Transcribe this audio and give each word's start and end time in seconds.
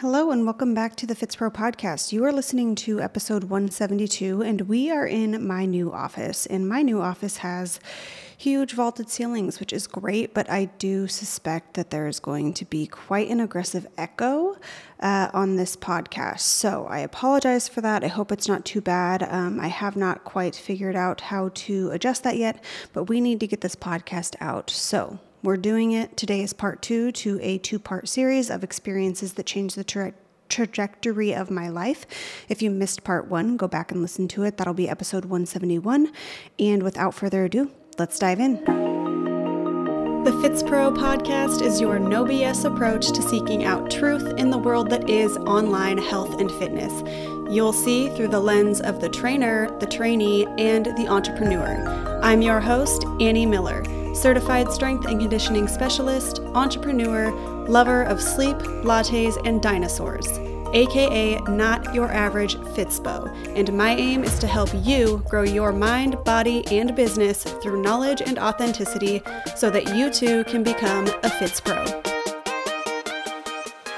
Hello, 0.00 0.30
and 0.30 0.44
welcome 0.44 0.74
back 0.74 0.94
to 0.94 1.06
the 1.06 1.16
FitsPro 1.16 1.52
podcast. 1.52 2.12
You 2.12 2.24
are 2.24 2.32
listening 2.32 2.76
to 2.76 3.00
episode 3.00 3.42
172, 3.42 4.42
and 4.42 4.60
we 4.60 4.92
are 4.92 5.04
in 5.04 5.44
my 5.44 5.64
new 5.64 5.92
office. 5.92 6.46
And 6.46 6.68
my 6.68 6.82
new 6.82 7.00
office 7.00 7.38
has 7.38 7.80
huge 8.36 8.74
vaulted 8.74 9.10
ceilings, 9.10 9.58
which 9.58 9.72
is 9.72 9.88
great, 9.88 10.34
but 10.34 10.48
I 10.48 10.66
do 10.78 11.08
suspect 11.08 11.74
that 11.74 11.90
there 11.90 12.06
is 12.06 12.20
going 12.20 12.54
to 12.54 12.64
be 12.64 12.86
quite 12.86 13.28
an 13.28 13.40
aggressive 13.40 13.88
echo 13.98 14.56
uh, 15.00 15.30
on 15.34 15.56
this 15.56 15.74
podcast. 15.74 16.42
So 16.42 16.86
I 16.86 17.00
apologize 17.00 17.68
for 17.68 17.80
that. 17.80 18.04
I 18.04 18.06
hope 18.06 18.30
it's 18.30 18.46
not 18.46 18.64
too 18.64 18.80
bad. 18.80 19.24
Um, 19.24 19.58
I 19.58 19.66
have 19.66 19.96
not 19.96 20.22
quite 20.22 20.54
figured 20.54 20.94
out 20.94 21.22
how 21.22 21.50
to 21.52 21.90
adjust 21.90 22.22
that 22.22 22.36
yet, 22.36 22.62
but 22.92 23.08
we 23.08 23.20
need 23.20 23.40
to 23.40 23.48
get 23.48 23.62
this 23.62 23.74
podcast 23.74 24.36
out. 24.40 24.70
So 24.70 25.18
we're 25.42 25.56
doing 25.56 25.92
it. 25.92 26.16
Today 26.16 26.42
is 26.42 26.52
part 26.52 26.82
two 26.82 27.12
to 27.12 27.38
a 27.42 27.58
two 27.58 27.78
part 27.78 28.08
series 28.08 28.50
of 28.50 28.64
experiences 28.64 29.34
that 29.34 29.46
changed 29.46 29.76
the 29.76 29.84
tra- 29.84 30.14
trajectory 30.48 31.34
of 31.34 31.50
my 31.50 31.68
life. 31.68 32.06
If 32.48 32.62
you 32.62 32.70
missed 32.70 33.04
part 33.04 33.28
one, 33.28 33.56
go 33.56 33.68
back 33.68 33.92
and 33.92 34.02
listen 34.02 34.28
to 34.28 34.44
it. 34.44 34.56
That'll 34.56 34.74
be 34.74 34.88
episode 34.88 35.24
171. 35.24 36.12
And 36.58 36.82
without 36.82 37.14
further 37.14 37.44
ado, 37.44 37.70
let's 37.98 38.18
dive 38.18 38.40
in. 38.40 38.64
The 40.24 40.32
FitsPro 40.32 40.94
podcast 40.96 41.62
is 41.62 41.80
your 41.80 41.98
no 41.98 42.24
BS 42.24 42.64
approach 42.64 43.12
to 43.12 43.22
seeking 43.22 43.64
out 43.64 43.90
truth 43.90 44.34
in 44.36 44.50
the 44.50 44.58
world 44.58 44.90
that 44.90 45.08
is 45.08 45.36
online 45.38 45.96
health 45.96 46.40
and 46.40 46.50
fitness. 46.52 46.92
You'll 47.50 47.72
see 47.72 48.10
through 48.10 48.28
the 48.28 48.40
lens 48.40 48.80
of 48.80 49.00
the 49.00 49.08
trainer, 49.08 49.70
the 49.78 49.86
trainee, 49.86 50.46
and 50.58 50.86
the 50.96 51.08
entrepreneur. 51.08 52.20
I'm 52.22 52.42
your 52.42 52.60
host, 52.60 53.04
Annie 53.20 53.46
Miller 53.46 53.82
certified 54.18 54.72
strength 54.72 55.06
and 55.06 55.20
conditioning 55.20 55.68
specialist, 55.68 56.40
entrepreneur, 56.54 57.30
lover 57.68 58.02
of 58.02 58.20
sleep, 58.20 58.56
lattes, 58.82 59.40
and 59.46 59.62
dinosaurs, 59.62 60.26
aka 60.74 61.38
not 61.42 61.94
your 61.94 62.10
average 62.10 62.56
Fitspo. 62.74 63.32
And 63.56 63.72
my 63.72 63.94
aim 63.94 64.24
is 64.24 64.38
to 64.40 64.46
help 64.46 64.70
you 64.74 65.22
grow 65.28 65.42
your 65.42 65.72
mind, 65.72 66.22
body, 66.24 66.66
and 66.72 66.96
business 66.96 67.44
through 67.44 67.80
knowledge 67.80 68.20
and 68.20 68.38
authenticity 68.38 69.22
so 69.56 69.70
that 69.70 69.94
you 69.94 70.10
too 70.10 70.42
can 70.44 70.62
become 70.62 71.06
a 71.22 71.30
Fits 71.30 71.60
Pro. 71.60 71.84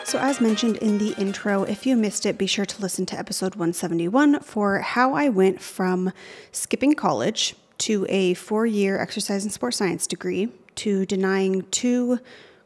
So, 0.04 0.18
as 0.18 0.40
mentioned 0.40 0.76
in 0.78 0.98
the 0.98 1.14
intro, 1.18 1.62
if 1.62 1.86
you 1.86 1.96
missed 1.96 2.26
it, 2.26 2.36
be 2.36 2.48
sure 2.48 2.66
to 2.66 2.82
listen 2.82 3.06
to 3.06 3.18
episode 3.18 3.54
171 3.54 4.40
for 4.40 4.80
how 4.80 5.14
I 5.14 5.28
went 5.28 5.60
from 5.60 6.12
skipping 6.50 6.94
college 6.94 7.54
to 7.80 8.06
a 8.08 8.34
four 8.34 8.66
year 8.66 9.00
exercise 9.00 9.42
and 9.42 9.52
sports 9.52 9.78
science 9.78 10.06
degree, 10.06 10.48
to 10.76 11.04
denying 11.06 11.62
two 11.70 12.18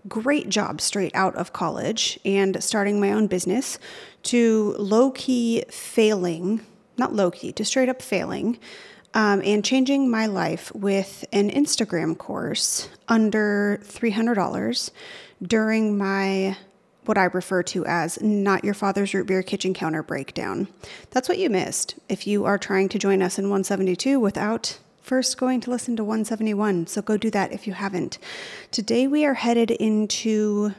great 0.08 0.48
jobs 0.48 0.84
straight 0.84 1.14
out 1.14 1.34
of 1.36 1.52
college 1.52 2.18
and 2.24 2.62
starting 2.62 3.00
my 3.00 3.12
own 3.12 3.26
business, 3.26 3.78
to 4.22 4.74
low 4.78 5.10
key 5.10 5.64
failing, 5.70 6.60
not 6.98 7.14
low 7.14 7.30
key, 7.30 7.52
to 7.52 7.64
straight 7.64 7.88
up 7.88 8.02
failing. 8.02 8.58
Um, 9.16 9.42
and 9.44 9.64
changing 9.64 10.10
my 10.10 10.26
life 10.26 10.74
with 10.74 11.24
an 11.32 11.48
Instagram 11.48 12.18
course 12.18 12.88
under 13.06 13.78
$300 13.84 14.90
during 15.40 15.96
my 15.96 16.56
what 17.04 17.16
I 17.16 17.24
refer 17.26 17.62
to 17.62 17.86
as 17.86 18.20
not 18.20 18.64
your 18.64 18.74
father's 18.74 19.14
root 19.14 19.28
beer 19.28 19.44
kitchen 19.44 19.72
counter 19.72 20.02
breakdown. 20.02 20.66
That's 21.10 21.28
what 21.28 21.38
you 21.38 21.48
missed 21.48 21.94
if 22.08 22.26
you 22.26 22.44
are 22.44 22.58
trying 22.58 22.88
to 22.88 22.98
join 22.98 23.22
us 23.22 23.38
in 23.38 23.44
172 23.44 24.18
without 24.18 24.78
first 25.04 25.36
going 25.36 25.60
to 25.60 25.70
listen 25.70 25.96
to 25.96 26.02
171, 26.02 26.86
so 26.86 27.02
go 27.02 27.18
do 27.18 27.30
that 27.30 27.52
if 27.52 27.66
you 27.66 27.74
haven't. 27.74 28.18
Today 28.70 29.06
we 29.06 29.26
are 29.26 29.34
headed 29.34 29.70
into, 29.70 30.72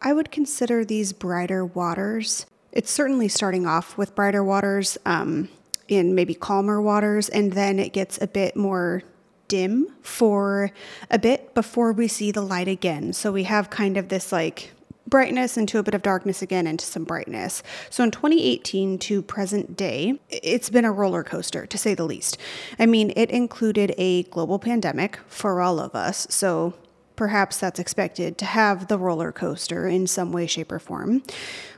I 0.00 0.14
would 0.14 0.32
consider 0.32 0.86
these 0.86 1.12
brighter 1.12 1.64
waters. 1.64 2.46
It's 2.72 2.90
certainly 2.90 3.28
starting 3.28 3.66
off 3.66 3.98
with 3.98 4.14
brighter 4.14 4.42
waters, 4.42 4.96
um, 5.04 5.50
in 5.86 6.14
maybe 6.14 6.32
calmer 6.32 6.80
waters, 6.80 7.28
and 7.28 7.52
then 7.52 7.78
it 7.78 7.92
gets 7.92 8.20
a 8.22 8.26
bit 8.26 8.56
more 8.56 9.02
dim 9.48 9.86
for 10.00 10.70
a 11.10 11.18
bit 11.18 11.52
before 11.52 11.92
we 11.92 12.08
see 12.08 12.30
the 12.30 12.40
light 12.40 12.68
again. 12.68 13.12
So 13.12 13.30
we 13.30 13.42
have 13.42 13.68
kind 13.68 13.98
of 13.98 14.08
this 14.08 14.32
like 14.32 14.72
brightness 15.12 15.58
into 15.58 15.78
a 15.78 15.82
bit 15.82 15.92
of 15.92 16.00
darkness 16.00 16.40
again 16.40 16.66
into 16.66 16.86
some 16.86 17.04
brightness. 17.04 17.62
So 17.90 18.02
in 18.02 18.10
2018 18.10 18.98
to 19.00 19.20
present 19.20 19.76
day, 19.76 20.18
it's 20.30 20.70
been 20.70 20.86
a 20.86 20.90
roller 20.90 21.22
coaster 21.22 21.66
to 21.66 21.76
say 21.76 21.92
the 21.92 22.06
least. 22.06 22.38
I 22.78 22.86
mean, 22.86 23.12
it 23.14 23.30
included 23.30 23.94
a 23.98 24.22
global 24.22 24.58
pandemic 24.58 25.18
for 25.26 25.60
all 25.60 25.80
of 25.80 25.94
us. 25.94 26.26
So 26.30 26.72
perhaps 27.14 27.58
that's 27.58 27.78
expected 27.78 28.38
to 28.38 28.46
have 28.46 28.88
the 28.88 28.98
roller 28.98 29.32
coaster 29.32 29.86
in 29.86 30.06
some 30.06 30.32
way, 30.32 30.46
shape, 30.46 30.72
or 30.72 30.78
form. 30.78 31.22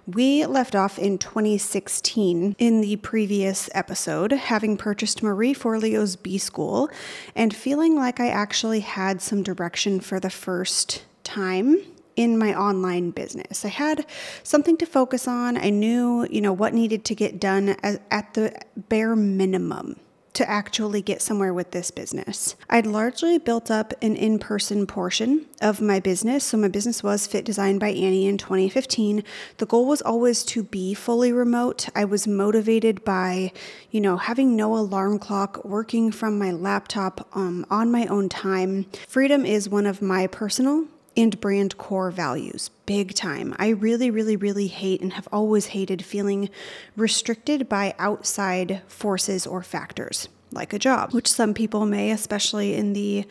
We 0.06 0.47
left 0.47 0.77
off 0.77 0.97
in 0.97 1.19
2016 1.19 2.55
in 2.56 2.81
the 2.83 2.94
previous 2.99 3.69
episode, 3.75 4.31
having 4.31 4.77
purchased 4.77 5.25
Marie 5.25 5.55
Forleo's 5.55 6.15
B 6.15 6.39
School 6.39 6.89
and 7.34 7.53
feeling 7.53 7.97
like 7.97 8.21
I 8.21 8.28
actually 8.28 8.81
had 8.81 9.21
some 9.21 9.43
direction 9.43 9.99
for 9.99 10.21
the 10.21 10.31
first 10.31 11.03
time 11.25 11.83
in 12.16 12.38
my 12.38 12.54
online 12.54 13.10
business. 13.10 13.64
I 13.64 13.69
had 13.69 14.06
something 14.42 14.76
to 14.78 14.86
focus 14.86 15.26
on. 15.26 15.56
I 15.56 15.70
knew, 15.70 16.26
you 16.30 16.41
know, 16.41 16.52
what 16.52 16.75
needed 16.75 17.04
to 17.06 17.14
get 17.14 17.41
done 17.41 17.76
at 17.82 18.34
the 18.34 18.54
bare 18.76 19.16
minimum 19.16 19.97
to 20.34 20.48
actually 20.50 21.00
get 21.00 21.22
somewhere 21.22 21.54
with 21.54 21.70
this 21.70 21.91
business. 21.91 22.56
I'd 22.69 22.86
largely 22.86 23.38
built 23.38 23.70
up 23.70 23.94
an 24.02 24.16
in 24.16 24.38
person 24.38 24.86
portion 24.86 25.47
of 25.62 25.80
my 25.80 26.00
business. 26.00 26.44
So, 26.44 26.58
my 26.58 26.69
business 26.69 27.02
was 27.02 27.26
Fit 27.26 27.44
Design 27.44 27.78
by 27.78 27.91
Annie 27.91 28.26
in 28.26 28.36
2015. 28.36 29.22
The 29.58 29.66
goal 29.66 29.86
was 29.86 30.02
always 30.02 30.44
to 30.46 30.64
be 30.64 30.92
fully 30.92 31.32
remote. 31.32 31.88
I 31.94 32.04
was 32.04 32.26
motivated 32.26 33.04
by, 33.04 33.52
you 33.91 34.00
know, 34.00 34.16
having 34.16 34.56
no 34.56 34.76
alarm 34.76 35.20
clock, 35.20 35.64
working 35.64 36.10
from 36.10 36.38
my 36.38 36.50
laptop 36.50 37.28
um, 37.34 37.64
on 37.70 37.92
my 37.92 38.06
own 38.06 38.28
time. 38.28 38.86
Freedom 39.06 39.46
is 39.46 39.69
one 39.69 39.86
of 39.86 40.02
my 40.02 40.26
personal 40.26 40.86
and 41.16 41.41
brand 41.41 41.76
core 41.78 42.10
values, 42.10 42.70
big 42.86 43.14
time. 43.14 43.54
I 43.58 43.69
really, 43.69 44.10
really, 44.10 44.36
really 44.36 44.66
hate 44.66 45.00
and 45.00 45.12
have 45.12 45.28
always 45.32 45.66
hated 45.66 46.04
feeling 46.04 46.50
restricted 46.97 47.69
by 47.69 47.94
outside 47.98 48.82
forces 48.86 49.47
or 49.47 49.62
factors, 49.62 50.28
like 50.50 50.72
a 50.72 50.78
job, 50.78 51.12
which 51.12 51.30
some 51.30 51.54
people 51.54 51.86
may, 51.86 52.10
especially 52.10 52.75
in 52.75 52.92
the 52.92 53.25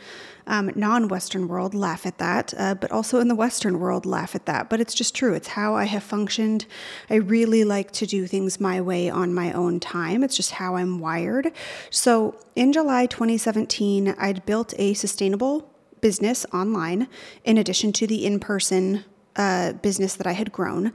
um, 0.45 0.71
non 0.75 1.07
Western 1.07 1.47
world, 1.47 1.73
laugh 1.73 2.05
at 2.05 2.17
that, 2.17 2.53
uh, 2.57 2.75
but 2.75 2.91
also 2.91 3.19
in 3.19 3.27
the 3.27 3.35
Western 3.35 3.79
world, 3.79 4.05
laugh 4.05 4.35
at 4.35 4.45
that. 4.45 4.69
But 4.69 4.81
it's 4.81 4.93
just 4.93 5.15
true. 5.15 5.33
It's 5.33 5.49
how 5.49 5.75
I 5.75 5.85
have 5.85 6.03
functioned. 6.03 6.65
I 7.09 7.15
really 7.15 7.63
like 7.63 7.91
to 7.91 8.05
do 8.05 8.27
things 8.27 8.59
my 8.59 8.81
way 8.81 9.09
on 9.09 9.33
my 9.33 9.53
own 9.53 9.79
time. 9.79 10.23
It's 10.23 10.35
just 10.35 10.51
how 10.51 10.75
I'm 10.75 10.99
wired. 10.99 11.51
So 11.89 12.35
in 12.55 12.73
July 12.73 13.05
2017, 13.05 14.15
I'd 14.17 14.45
built 14.45 14.73
a 14.77 14.93
sustainable 14.93 15.72
business 16.03 16.45
online, 16.53 17.07
in 17.45 17.57
addition 17.57 17.93
to 17.93 18.05
the 18.05 18.25
in 18.25 18.37
person 18.37 19.05
uh, 19.37 19.71
business 19.71 20.15
that 20.15 20.27
I 20.27 20.33
had 20.33 20.51
grown. 20.51 20.91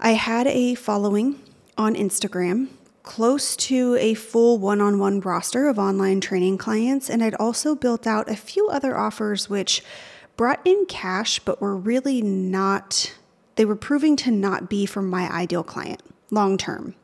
I 0.00 0.14
had 0.14 0.48
a 0.48 0.74
following 0.74 1.40
on 1.78 1.94
Instagram, 1.94 2.66
close 3.04 3.54
to 3.56 3.96
a 4.00 4.14
full 4.14 4.58
one 4.58 4.80
on 4.80 4.98
one 4.98 5.20
roster 5.20 5.68
of 5.68 5.78
online 5.78 6.20
training 6.20 6.58
clients, 6.58 7.08
and 7.08 7.22
I'd 7.22 7.36
also 7.36 7.76
built 7.76 8.04
out 8.04 8.28
a 8.28 8.34
few 8.34 8.68
other 8.68 8.98
offers 8.98 9.48
which 9.48 9.84
brought 10.36 10.60
in 10.64 10.86
cash 10.86 11.38
but 11.38 11.60
were 11.60 11.76
really 11.76 12.20
not, 12.20 13.14
they 13.54 13.64
were 13.64 13.76
proving 13.76 14.16
to 14.16 14.32
not 14.32 14.68
be 14.68 14.86
for 14.86 15.02
my 15.02 15.32
ideal 15.32 15.62
client 15.62 16.02
long 16.32 16.58
term. 16.58 16.96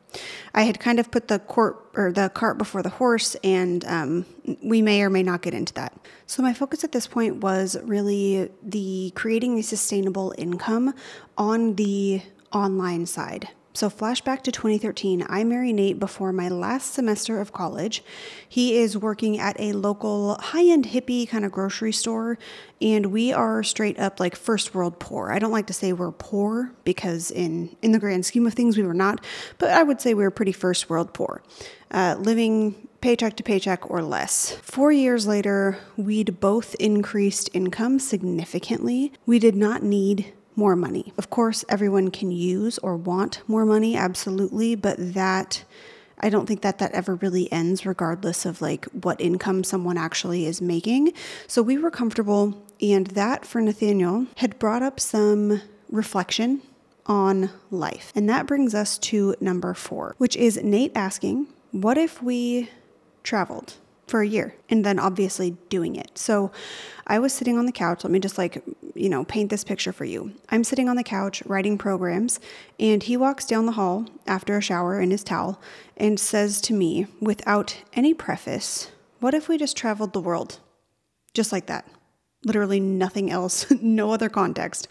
I 0.53 0.63
had 0.63 0.79
kind 0.79 0.99
of 0.99 1.11
put 1.11 1.27
the 1.27 1.39
court 1.39 1.89
or 1.95 2.11
the 2.11 2.29
cart 2.29 2.57
before 2.57 2.83
the 2.83 2.89
horse, 2.89 3.35
and 3.43 3.83
um, 3.85 4.25
we 4.61 4.81
may 4.81 5.01
or 5.01 5.09
may 5.09 5.23
not 5.23 5.41
get 5.41 5.53
into 5.53 5.73
that. 5.73 5.93
So 6.27 6.43
my 6.43 6.53
focus 6.53 6.83
at 6.83 6.91
this 6.91 7.07
point 7.07 7.37
was 7.37 7.77
really 7.83 8.49
the 8.61 9.11
creating 9.15 9.59
a 9.59 9.63
sustainable 9.63 10.33
income 10.37 10.93
on 11.37 11.75
the 11.75 12.21
online 12.51 13.05
side. 13.05 13.49
So, 13.75 13.89
flashback 13.89 14.43
to 14.43 14.51
2013, 14.51 15.25
I 15.27 15.43
marry 15.43 15.73
Nate 15.73 15.99
before 15.99 16.31
my 16.31 16.47
last 16.47 16.93
semester 16.93 17.41
of 17.41 17.53
college. 17.53 18.03
He 18.47 18.77
is 18.77 18.95
working 18.95 19.39
at 19.39 19.59
a 19.59 19.73
local 19.73 20.35
high 20.35 20.65
end 20.65 20.85
hippie 20.85 21.27
kind 21.27 21.43
of 21.43 21.51
grocery 21.51 21.91
store, 21.91 22.37
and 22.79 23.07
we 23.07 23.33
are 23.33 23.63
straight 23.63 23.97
up 23.97 24.19
like 24.19 24.35
first 24.35 24.75
world 24.75 24.99
poor. 24.99 25.31
I 25.31 25.39
don't 25.39 25.51
like 25.51 25.65
to 25.67 25.73
say 25.73 25.91
we're 25.91 26.11
poor 26.11 26.71
because, 26.83 27.31
in, 27.31 27.75
in 27.81 27.93
the 27.93 27.99
grand 27.99 28.27
scheme 28.27 28.45
of 28.45 28.53
things, 28.53 28.77
we 28.77 28.83
were 28.83 28.93
not, 28.93 29.25
but 29.57 29.71
I 29.71 29.81
would 29.81 29.99
say 29.99 30.13
we 30.13 30.23
were 30.23 30.29
pretty 30.29 30.51
first 30.51 30.87
world 30.87 31.11
poor, 31.11 31.41
uh, 31.89 32.15
living 32.19 32.87
paycheck 33.01 33.35
to 33.37 33.43
paycheck 33.43 33.89
or 33.89 34.03
less. 34.03 34.51
Four 34.61 34.91
years 34.91 35.25
later, 35.25 35.79
we'd 35.97 36.39
both 36.39 36.75
increased 36.75 37.49
income 37.53 37.97
significantly. 37.97 39.11
We 39.25 39.39
did 39.39 39.55
not 39.55 39.81
need 39.81 40.31
more 40.55 40.75
money. 40.75 41.13
Of 41.17 41.29
course, 41.29 41.65
everyone 41.69 42.11
can 42.11 42.31
use 42.31 42.77
or 42.79 42.95
want 42.95 43.41
more 43.47 43.65
money, 43.65 43.95
absolutely, 43.95 44.75
but 44.75 44.95
that 44.99 45.63
I 46.19 46.29
don't 46.29 46.45
think 46.45 46.61
that 46.61 46.79
that 46.79 46.93
ever 46.93 47.15
really 47.15 47.51
ends 47.51 47.85
regardless 47.85 48.45
of 48.45 48.61
like 48.61 48.85
what 48.85 49.19
income 49.19 49.63
someone 49.63 49.97
actually 49.97 50.45
is 50.45 50.61
making. 50.61 51.13
So 51.47 51.61
we 51.61 51.77
were 51.77 51.91
comfortable 51.91 52.63
and 52.81 53.07
that 53.07 53.45
for 53.45 53.61
Nathaniel 53.61 54.27
had 54.37 54.57
brought 54.57 54.83
up 54.83 54.99
some 54.99 55.61
reflection 55.89 56.61
on 57.05 57.49
life. 57.71 58.11
And 58.15 58.29
that 58.29 58.47
brings 58.47 58.73
us 58.73 58.97
to 58.99 59.35
number 59.41 59.73
four, 59.73 60.15
which 60.17 60.35
is 60.35 60.61
Nate 60.63 60.93
asking, 60.95 61.47
What 61.71 61.97
if 61.97 62.23
we 62.23 62.69
traveled? 63.23 63.75
For 64.07 64.21
a 64.21 64.27
year 64.27 64.55
and 64.69 64.85
then 64.85 64.99
obviously 64.99 65.51
doing 65.69 65.95
it. 65.95 66.17
So 66.17 66.51
I 67.07 67.19
was 67.19 67.33
sitting 67.33 67.57
on 67.57 67.65
the 67.65 67.71
couch. 67.71 68.03
Let 68.03 68.11
me 68.11 68.19
just 68.19 68.37
like, 68.37 68.63
you 68.95 69.09
know, 69.09 69.25
paint 69.25 69.49
this 69.49 69.63
picture 69.63 69.91
for 69.91 70.05
you. 70.05 70.33
I'm 70.49 70.63
sitting 70.63 70.89
on 70.89 70.95
the 70.95 71.03
couch 71.03 71.43
writing 71.45 71.77
programs, 71.77 72.39
and 72.79 73.03
he 73.03 73.17
walks 73.17 73.45
down 73.45 73.65
the 73.65 73.73
hall 73.73 74.05
after 74.27 74.57
a 74.57 74.61
shower 74.61 75.01
in 75.01 75.11
his 75.11 75.23
towel 75.23 75.61
and 75.97 76.19
says 76.19 76.61
to 76.61 76.73
me, 76.73 77.07
without 77.19 77.77
any 77.93 78.13
preface, 78.13 78.91
What 79.19 79.33
if 79.33 79.47
we 79.47 79.57
just 79.57 79.77
traveled 79.77 80.13
the 80.13 80.21
world? 80.21 80.59
Just 81.33 81.51
like 81.51 81.65
that 81.67 81.87
literally 82.45 82.79
nothing 82.79 83.31
else, 83.31 83.69
no 83.81 84.11
other 84.11 84.29
context. 84.29 84.87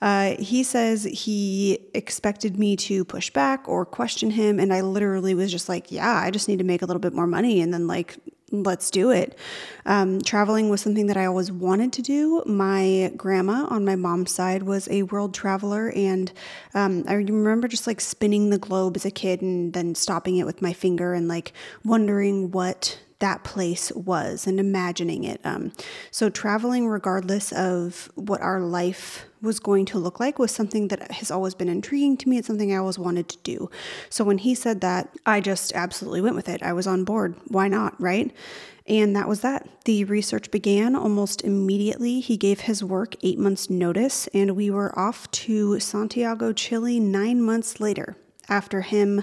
Uh, 0.00 0.34
he 0.38 0.62
says 0.62 1.04
he 1.04 1.78
expected 1.94 2.58
me 2.58 2.76
to 2.76 3.04
push 3.04 3.30
back 3.30 3.68
or 3.68 3.84
question 3.84 4.30
him. 4.30 4.58
And 4.58 4.72
I 4.72 4.80
literally 4.80 5.34
was 5.34 5.50
just 5.50 5.68
like, 5.68 5.90
yeah, 5.90 6.20
I 6.22 6.30
just 6.30 6.48
need 6.48 6.58
to 6.58 6.64
make 6.64 6.82
a 6.82 6.86
little 6.86 7.00
bit 7.00 7.12
more 7.12 7.26
money. 7.26 7.60
And 7.60 7.72
then, 7.72 7.86
like, 7.86 8.16
let's 8.52 8.90
do 8.90 9.10
it. 9.10 9.36
Um, 9.84 10.20
traveling 10.20 10.68
was 10.68 10.80
something 10.80 11.08
that 11.08 11.16
I 11.16 11.26
always 11.26 11.50
wanted 11.50 11.92
to 11.94 12.02
do. 12.02 12.42
My 12.46 13.12
grandma 13.16 13.66
on 13.68 13.84
my 13.84 13.96
mom's 13.96 14.32
side 14.32 14.62
was 14.62 14.88
a 14.88 15.02
world 15.04 15.34
traveler. 15.34 15.90
And 15.90 16.32
um, 16.74 17.04
I 17.08 17.14
remember 17.14 17.66
just 17.66 17.86
like 17.86 18.00
spinning 18.00 18.50
the 18.50 18.58
globe 18.58 18.96
as 18.96 19.04
a 19.04 19.10
kid 19.10 19.42
and 19.42 19.72
then 19.72 19.94
stopping 19.94 20.36
it 20.36 20.46
with 20.46 20.62
my 20.62 20.72
finger 20.72 21.12
and 21.12 21.26
like 21.26 21.52
wondering 21.84 22.50
what 22.52 23.00
that 23.18 23.44
place 23.44 23.90
was 23.92 24.46
and 24.46 24.60
imagining 24.60 25.24
it. 25.24 25.40
Um, 25.42 25.72
so, 26.10 26.28
traveling, 26.28 26.86
regardless 26.86 27.50
of 27.52 28.10
what 28.14 28.42
our 28.42 28.60
life 28.60 29.24
was 29.46 29.60
going 29.60 29.86
to 29.86 29.98
look 29.98 30.20
like, 30.20 30.38
was 30.38 30.52
something 30.52 30.88
that 30.88 31.10
has 31.12 31.30
always 31.30 31.54
been 31.54 31.68
intriguing 31.68 32.16
to 32.18 32.28
me. 32.28 32.38
It's 32.38 32.46
something 32.46 32.72
I 32.72 32.76
always 32.76 32.98
wanted 32.98 33.28
to 33.30 33.38
do. 33.38 33.70
So, 34.10 34.24
when 34.24 34.38
he 34.38 34.54
said 34.54 34.80
that, 34.82 35.08
I 35.24 35.40
just 35.40 35.72
absolutely 35.74 36.20
went 36.20 36.36
with 36.36 36.48
it. 36.48 36.62
I 36.62 36.72
was 36.72 36.86
on 36.86 37.04
board. 37.04 37.36
Why 37.46 37.68
not, 37.68 37.98
right? 38.00 38.30
And 38.86 39.16
that 39.16 39.28
was 39.28 39.40
that. 39.40 39.68
The 39.84 40.04
research 40.04 40.50
began 40.50 40.94
almost 40.94 41.42
immediately. 41.42 42.20
He 42.20 42.36
gave 42.36 42.60
his 42.60 42.84
work 42.84 43.14
eight 43.22 43.38
months' 43.38 43.70
notice, 43.70 44.28
and 44.34 44.54
we 44.54 44.70
were 44.70 44.96
off 44.98 45.30
to 45.32 45.80
Santiago, 45.80 46.52
Chile 46.52 47.00
nine 47.00 47.40
months 47.40 47.80
later 47.80 48.16
after 48.48 48.82
him 48.82 49.22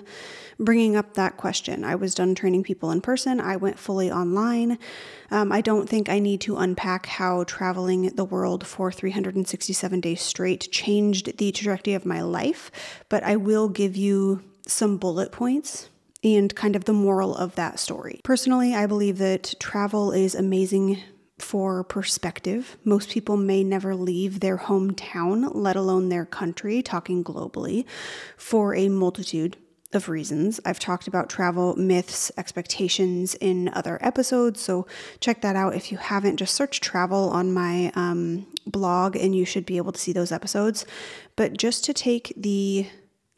bringing 0.59 0.95
up 0.95 1.13
that 1.13 1.37
question. 1.37 1.83
I 1.83 1.95
was 1.95 2.13
done 2.13 2.35
training 2.35 2.63
people 2.63 2.91
in 2.91 3.01
person, 3.01 3.39
I 3.39 3.55
went 3.55 3.79
fully 3.79 4.11
online. 4.11 4.77
Um, 5.31 5.51
I 5.51 5.61
don't 5.61 5.89
think 5.89 6.09
I 6.09 6.19
need 6.19 6.41
to 6.41 6.57
unpack 6.57 7.07
how 7.07 7.43
traveling 7.45 8.09
the 8.15 8.25
world 8.25 8.65
for 8.65 8.91
367 8.91 9.99
days 9.99 10.21
straight 10.21 10.71
changed 10.71 11.37
the 11.37 11.51
trajectory 11.51 11.93
of 11.93 12.05
my 12.05 12.21
life, 12.21 12.71
but 13.09 13.23
I 13.23 13.35
will 13.35 13.67
give 13.67 13.95
you 13.95 14.43
some 14.67 14.97
bullet 14.97 15.31
points 15.31 15.89
and 16.23 16.55
kind 16.55 16.75
of 16.75 16.85
the 16.85 16.93
moral 16.93 17.35
of 17.35 17.55
that 17.55 17.79
story. 17.79 18.21
Personally, 18.23 18.73
I 18.73 18.85
believe 18.85 19.17
that 19.17 19.53
travel 19.59 20.11
is 20.11 20.35
amazing 20.35 21.01
for 21.39 21.83
perspective. 21.83 22.77
Most 22.83 23.09
people 23.09 23.37
may 23.37 23.63
never 23.63 23.95
leave 23.95 24.39
their 24.39 24.57
hometown, 24.57 25.51
let 25.53 25.75
alone 25.75 26.09
their 26.09 26.25
country, 26.25 26.81
talking 26.81 27.23
globally, 27.23 27.85
for 28.37 28.75
a 28.75 28.89
multitude 28.89 29.57
of 29.93 30.09
reasons. 30.09 30.59
I've 30.65 30.79
talked 30.79 31.07
about 31.07 31.29
travel 31.29 31.75
myths, 31.75 32.31
expectations 32.37 33.35
in 33.35 33.69
other 33.73 33.97
episodes, 34.01 34.61
so 34.61 34.87
check 35.19 35.41
that 35.41 35.55
out. 35.55 35.75
If 35.75 35.91
you 35.91 35.97
haven't, 35.97 36.37
just 36.37 36.55
search 36.55 36.79
travel 36.79 37.29
on 37.29 37.53
my 37.53 37.91
um, 37.95 38.47
blog 38.65 39.15
and 39.15 39.35
you 39.35 39.45
should 39.45 39.65
be 39.65 39.77
able 39.77 39.91
to 39.91 39.99
see 39.99 40.13
those 40.13 40.31
episodes. 40.31 40.85
But 41.35 41.57
just 41.57 41.83
to 41.85 41.93
take 41.93 42.33
the 42.35 42.87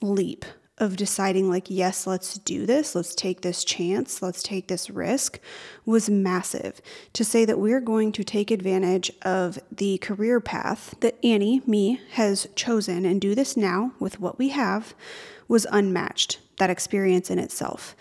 leap 0.02 0.46
of 0.78 0.98
deciding, 0.98 1.50
like, 1.50 1.70
yes, 1.70 2.06
let's 2.06 2.38
do 2.40 2.66
this, 2.66 2.96
let's 2.96 3.16
take 3.16 3.42
this 3.42 3.64
chance, 3.64 4.22
let's 4.22 4.44
take 4.44 4.68
this 4.68 4.90
risk, 4.90 5.40
was 5.86 6.10
massive. 6.10 6.82
To 7.14 7.24
say 7.24 7.46
that 7.46 7.60
we're 7.60 7.80
going 7.80 8.12
to 8.14 8.24
take 8.24 8.52
advantage 8.52 9.12
of 9.22 9.60
the 9.72 9.98
career 10.00 10.40
path 10.40 10.96
that 11.00 11.18
Annie, 11.24 11.62
me, 11.66 12.02
has 12.12 12.48
chosen 12.56 13.06
and 13.06 13.22
do 13.22 13.36
this 13.36 13.56
now 13.56 13.94
with 14.00 14.20
what 14.20 14.38
we 14.38 14.50
have 14.50 14.94
was 15.48 15.66
unmatched, 15.72 16.40
that 16.58 16.70
experience 16.70 17.30
in 17.30 17.40
itself. 17.40 17.96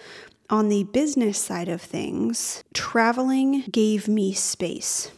On 0.51 0.69
the 0.69 0.85
business 0.85 1.39
side 1.39 1.69
of 1.69 1.81
things, 1.81 2.65
traveling 2.75 3.63
gave 3.71 4.09
me 4.09 4.33
space 4.33 5.11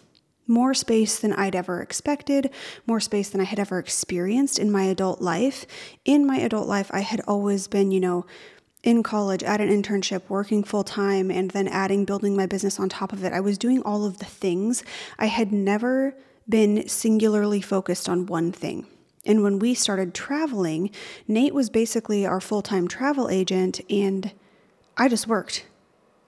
more 0.47 0.75
space 0.75 1.19
than 1.19 1.33
I'd 1.33 1.55
ever 1.55 1.81
expected, 1.81 2.51
more 2.87 3.01
space 3.01 3.31
than 3.31 3.41
I 3.41 3.45
had 3.45 3.59
ever 3.59 3.79
experienced 3.79 4.59
in 4.59 4.71
my 4.71 4.85
adult 4.85 5.21
life. 5.21 5.67
In 6.05 6.27
my 6.27 6.39
adult 6.39 6.69
life, 6.69 6.91
I 6.93 7.01
had 7.01 7.21
always 7.27 7.69
been, 7.69 7.91
you 7.91 8.01
know, 8.01 8.27
in 8.83 9.03
college 9.03 9.43
at 9.43 9.61
an 9.61 9.69
internship, 9.69 10.23
working 10.29 10.63
full 10.63 10.85
time, 10.85 11.31
and 11.31 11.51
then 11.51 11.67
adding 11.67 12.05
building 12.05 12.37
my 12.37 12.47
business 12.47 12.79
on 12.79 12.89
top 12.89 13.13
of 13.13 13.25
it. 13.25 13.33
I 13.33 13.41
was 13.41 13.59
doing 13.59 13.83
all 13.83 14.05
of 14.05 14.19
the 14.19 14.25
things. 14.25 14.85
I 15.19 15.27
had 15.27 15.53
never 15.53 16.15
been 16.49 16.87
singularly 16.87 17.61
focused 17.61 18.09
on 18.09 18.27
one 18.27 18.53
thing. 18.53 18.87
And 19.25 19.43
when 19.43 19.59
we 19.59 19.75
started 19.75 20.15
traveling, 20.15 20.91
Nate 21.27 21.53
was 21.53 21.69
basically 21.69 22.25
our 22.25 22.41
full 22.41 22.63
time 22.63 22.87
travel 22.87 23.29
agent, 23.29 23.81
and 23.91 24.33
I 24.97 25.09
just 25.09 25.27
worked 25.27 25.67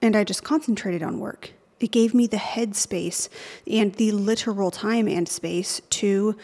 and 0.01 0.15
I 0.15 0.23
just 0.23 0.43
concentrated 0.43 1.03
on 1.03 1.19
work. 1.19 1.51
It 1.79 1.91
gave 1.91 2.13
me 2.13 2.27
the 2.27 2.37
headspace 2.37 3.29
and 3.65 3.93
the 3.93 4.11
literal 4.11 4.71
time 4.71 5.07
and 5.07 5.27
space 5.27 5.81
to 5.91 6.35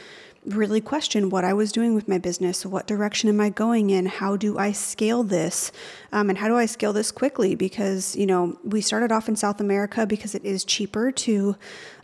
really 0.46 0.82
question 0.82 1.30
what 1.30 1.44
I 1.44 1.54
was 1.54 1.72
doing 1.72 1.96
with 1.96 2.08
my 2.08 2.18
business. 2.18 2.66
What 2.66 2.88
direction 2.88 3.30
am 3.30 3.42
I 3.42 3.50
going 3.50 3.90
in? 3.90 4.06
How 4.06 4.38
do 4.38 4.58
I 4.58 4.72
scale 4.72 5.24
this? 5.24 5.72
Um, 6.12 6.30
and 6.30 6.38
how 6.38 6.48
do 6.48 6.56
I 6.56 6.66
scale 6.66 6.94
this 6.94 7.12
quickly? 7.12 7.56
Because, 7.56 8.16
you 8.16 8.26
know, 8.26 8.58
we 8.64 8.82
started 8.82 9.12
off 9.12 9.28
in 9.28 9.36
South 9.36 9.60
America 9.60 10.06
because 10.06 10.36
it 10.36 10.46
is 10.46 10.64
cheaper 10.64 11.12
to 11.12 11.56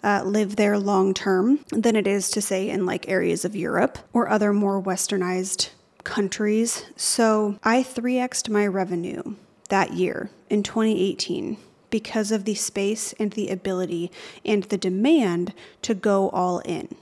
uh, 0.04 0.24
live 0.25 0.56
there 0.56 0.78
long 0.78 1.13
term 1.13 1.60
than 1.69 1.95
it 1.95 2.07
is 2.07 2.30
to, 2.31 2.42
say, 2.42 2.69
in 2.69 2.86
like 2.86 3.07
areas 3.07 3.45
of 3.45 3.56
Europe 3.56 4.00
or 4.13 4.28
other 4.28 4.54
more 4.54 4.81
westernized 4.81 5.69
countries. 6.04 6.86
So 6.95 7.60
I 7.63 7.83
3xed 7.83 8.50
my 8.50 8.66
revenue 8.66 9.36
that 9.69 9.94
year 9.94 10.30
in 10.50 10.63
2018 10.63 11.57
because 11.92 12.32
of 12.32 12.46
the 12.46 12.56
space 12.56 13.14
and 13.20 13.34
the 13.34 13.50
ability 13.50 14.12
and 14.44 14.64
the 14.64 14.78
demand 14.78 15.54
to 15.84 15.94
go 15.94 16.30
all 16.30 16.60
in. 16.60 16.96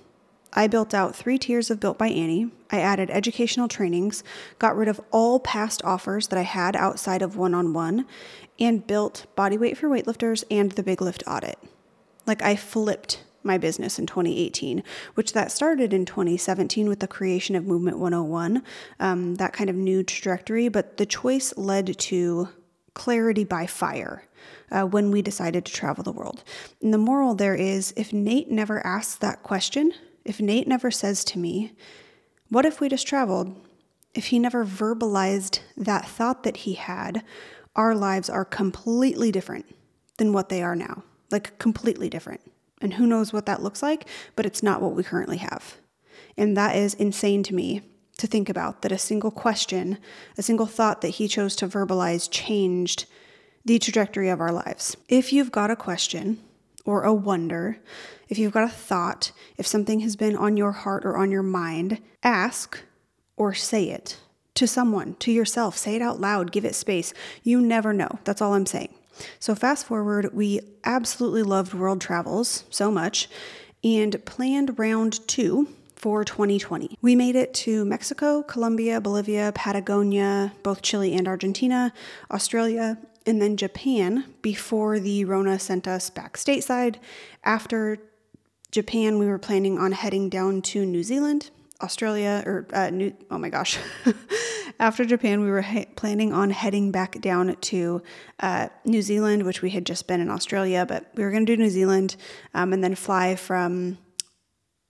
I 0.52 0.68
built 0.68 0.94
out 0.94 1.16
three 1.16 1.38
tiers 1.38 1.70
of 1.70 1.80
Built 1.80 1.98
by 1.98 2.08
Annie. 2.08 2.52
I 2.72 2.80
added 2.80 3.10
educational 3.12 3.68
trainings, 3.68 4.24
got 4.58 4.76
rid 4.76 4.88
of 4.88 5.00
all 5.12 5.40
past 5.40 5.84
offers 5.86 6.28
that 6.28 6.40
I 6.40 6.44
had 6.44 6.76
outside 6.76 7.22
of 7.22 7.38
one 7.38 7.54
on 7.54 7.72
one, 7.72 8.06
and 8.60 8.86
built 8.86 9.28
Bodyweight 9.38 9.78
for 9.78 9.88
Weightlifters 9.88 10.44
and 10.50 10.72
the 10.72 10.84
Big 10.84 11.02
Lift 11.02 11.24
Audit. 11.28 11.60
Like 12.26 12.42
I 12.42 12.56
flipped 12.56 13.24
my 13.44 13.58
business 13.58 14.00
in 14.00 14.06
2018, 14.06 14.84
which 15.14 15.34
that 15.34 15.52
started 15.52 15.94
in 15.94 16.06
2017 16.06 16.90
with 16.90 17.00
the 17.00 17.08
creation 17.08 17.56
of 17.56 17.66
Movement 17.66 18.00
101, 18.00 18.64
um, 19.00 19.36
that 19.36 19.54
kind 19.54 19.70
of 19.70 19.76
new 19.76 20.04
trajectory. 20.04 20.68
But 20.68 20.98
the 20.98 21.06
choice 21.06 21.54
led 21.58 21.98
to 21.98 22.50
clarity 22.94 23.44
by 23.44 23.66
fire 23.66 24.24
uh, 24.72 24.84
when 24.84 25.12
we 25.12 25.22
decided 25.22 25.66
to 25.66 25.74
travel 25.74 26.04
the 26.04 26.12
world. 26.12 26.44
And 26.82 26.94
the 26.94 26.98
moral 26.98 27.36
there 27.36 27.56
is 27.56 27.94
if 27.96 28.14
Nate 28.14 28.50
never 28.50 28.86
asks 28.86 29.16
that 29.16 29.44
question, 29.44 29.94
if 30.26 30.40
Nate 30.40 30.68
never 30.68 30.92
says 30.92 31.24
to 31.26 31.40
me, 31.40 31.74
What 32.50 32.66
if 32.66 32.80
we 32.80 32.90
just 32.90 33.08
traveled? 33.08 33.56
If 34.14 34.28
he 34.28 34.40
never 34.40 34.66
verbalized 34.66 35.60
that 35.78 36.08
thought 36.08 36.44
that 36.44 36.58
he 36.58 36.74
had, 36.74 37.24
our 37.76 37.96
lives 37.96 38.30
are 38.30 38.46
completely 38.46 39.32
different 39.32 39.66
than 40.18 40.34
what 40.34 40.50
they 40.50 40.62
are 40.64 40.76
now. 40.76 41.04
Like, 41.32 41.58
completely 41.60 42.10
different. 42.10 42.42
And 42.82 42.94
who 42.94 43.06
knows 43.06 43.32
what 43.32 43.46
that 43.46 43.62
looks 43.62 43.84
like, 43.84 44.08
but 44.36 44.46
it's 44.46 44.64
not 44.64 44.82
what 44.82 44.94
we 44.94 45.04
currently 45.04 45.38
have. 45.38 45.78
And 46.38 46.58
that 46.58 46.76
is 46.76 46.94
insane 46.96 47.44
to 47.44 47.56
me 47.56 47.82
to 48.18 48.28
think 48.28 48.50
about 48.50 48.82
that 48.82 48.92
a 48.92 48.98
single 48.98 49.32
question, 49.32 49.98
a 50.38 50.44
single 50.44 50.66
thought 50.66 51.02
that 51.02 51.10
he 51.10 51.28
chose 51.28 51.56
to 51.58 51.68
verbalize 51.68 52.28
changed 52.30 53.06
the 53.70 53.78
trajectory 53.78 54.30
of 54.30 54.42
our 54.42 54.52
lives. 54.52 54.98
If 55.08 55.32
you've 55.32 55.52
got 55.52 55.70
a 55.70 55.76
question 55.76 56.40
or 56.86 57.04
a 57.04 57.14
wonder, 57.14 57.78
if 58.28 58.40
you've 58.40 58.52
got 58.52 58.64
a 58.64 58.74
thought, 58.74 59.32
if 59.60 59.68
something 59.68 60.00
has 60.00 60.16
been 60.16 60.36
on 60.36 60.58
your 60.58 60.72
heart 60.72 61.06
or 61.06 61.16
on 61.16 61.30
your 61.30 61.44
mind, 61.44 62.02
ask 62.24 62.82
or 63.38 63.54
say 63.54 63.92
it 63.92 64.18
to 64.56 64.66
someone, 64.66 65.14
to 65.20 65.32
yourself. 65.32 65.78
Say 65.78 65.96
it 65.96 66.02
out 66.02 66.20
loud, 66.20 66.52
give 66.52 66.66
it 66.66 66.74
space. 66.74 67.14
You 67.44 67.62
never 67.62 67.94
know. 67.94 68.18
That's 68.24 68.42
all 68.42 68.56
I'm 68.56 68.66
saying. 68.66 68.92
So, 69.38 69.54
fast 69.54 69.86
forward, 69.86 70.34
we 70.34 70.62
absolutely 70.84 71.44
loved 71.44 71.76
world 71.76 72.02
travels 72.02 72.64
so 72.72 72.90
much 72.90 73.30
and 73.84 74.26
planned 74.26 74.80
round 74.80 75.28
two 75.28 75.68
for 75.96 76.26
2020. 76.26 76.98
We 77.04 77.16
made 77.16 77.36
it 77.36 77.54
to 77.66 77.86
Mexico, 77.86 78.42
Colombia, 78.42 79.00
Bolivia, 79.00 79.52
Patagonia, 79.54 80.54
both 80.64 80.82
Chile 80.82 81.14
and 81.14 81.28
Argentina, 81.28 81.94
Australia, 82.32 82.98
and 83.30 83.42
then 83.42 83.56
Japan 83.56 84.26
before 84.42 85.00
the 85.00 85.24
Rona 85.24 85.60
sent 85.60 85.88
us 85.88 86.10
back 86.10 86.36
stateside. 86.36 86.96
After 87.44 87.98
Japan, 88.72 89.20
we 89.20 89.28
were 89.28 89.38
planning 89.38 89.78
on 89.78 89.92
heading 89.92 90.30
down 90.30 90.62
to 90.64 90.86
New 90.86 91.04
Zealand, 91.04 91.52
Australia 91.82 92.44
or 92.46 92.68
uh, 92.74 92.90
New, 92.90 93.14
oh 93.32 93.38
my 93.38 93.50
gosh. 93.50 93.78
After 94.80 95.06
Japan, 95.06 95.42
we 95.42 95.50
were 95.50 95.62
ha- 95.62 95.86
planning 95.96 96.34
on 96.34 96.50
heading 96.50 96.92
back 96.92 97.22
down 97.22 97.56
to 97.56 98.02
uh, 98.40 98.70
New 98.86 99.02
Zealand, 99.02 99.44
which 99.44 99.62
we 99.62 99.70
had 99.70 99.86
just 99.86 100.08
been 100.08 100.22
in 100.22 100.30
Australia, 100.30 100.86
but 100.88 101.10
we 101.16 101.24
were 101.24 101.32
going 101.32 101.46
to 101.46 101.56
do 101.56 101.62
New 101.62 101.70
Zealand 101.70 102.16
um, 102.54 102.74
and 102.74 102.84
then 102.84 102.96
fly 102.96 103.36
from 103.36 103.98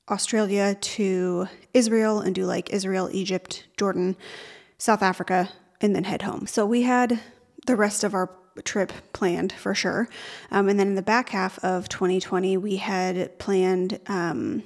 Australia 0.10 0.76
to 0.76 1.48
Israel 1.74 2.20
and 2.20 2.34
do 2.34 2.46
like 2.46 2.70
Israel, 2.72 3.10
Egypt, 3.12 3.66
Jordan, 3.78 4.16
South 4.78 5.02
Africa, 5.02 5.50
and 5.82 5.96
then 5.96 6.06
head 6.06 6.22
home. 6.22 6.48
So 6.48 6.66
we 6.66 6.84
had 6.84 7.20
the 7.70 7.76
rest 7.76 8.04
of 8.04 8.16
our 8.16 8.32
trip 8.64 8.92
planned 9.14 9.54
for 9.54 9.76
sure. 9.76 10.10
Um, 10.50 10.70
and 10.70 10.80
then 10.80 10.88
in 10.88 10.96
the 10.96 11.04
back 11.04 11.30
half 11.30 11.64
of 11.64 11.88
2020, 11.88 12.58
we 12.58 12.78
had 12.78 13.38
planned 13.38 14.00
um, 14.08 14.64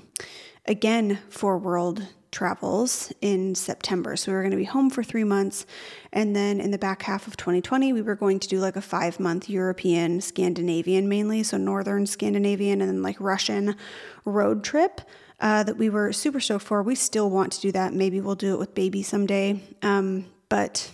again 0.66 1.20
for 1.28 1.58
world 1.58 2.08
travels 2.32 3.12
in 3.20 3.56
September. 3.56 4.16
So 4.16 4.32
we 4.32 4.36
were 4.38 4.42
going 4.42 4.52
to 4.52 4.58
be 4.58 4.64
home 4.64 4.90
for 4.90 5.04
three 5.04 5.26
months. 5.26 5.66
And 6.14 6.34
then 6.34 6.62
in 6.62 6.72
the 6.72 6.78
back 6.78 7.02
half 7.02 7.28
of 7.28 7.36
2020, 7.36 7.92
we 7.92 8.02
were 8.02 8.16
going 8.16 8.40
to 8.40 8.48
do 8.48 8.60
like 8.60 8.78
a 8.78 8.82
five 8.82 9.20
month 9.20 9.50
European, 9.50 10.22
Scandinavian 10.22 11.10
mainly, 11.10 11.44
so 11.44 11.58
Northern 11.58 12.06
Scandinavian, 12.08 12.80
and 12.80 12.90
then 12.90 13.04
like 13.04 13.20
Russian 13.20 13.76
road 14.24 14.64
trip. 14.64 15.02
Uh, 15.40 15.62
that 15.62 15.76
we 15.76 15.90
were 15.90 16.14
super 16.14 16.40
stoked 16.40 16.64
for. 16.64 16.82
We 16.82 16.96
still 16.96 17.30
want 17.30 17.52
to 17.52 17.60
do 17.60 17.72
that. 17.74 17.94
Maybe 17.94 18.22
we'll 18.22 18.36
do 18.36 18.54
it 18.54 18.60
with 18.60 18.74
baby 18.74 19.04
someday. 19.04 19.62
Um, 19.82 20.28
but 20.48 20.90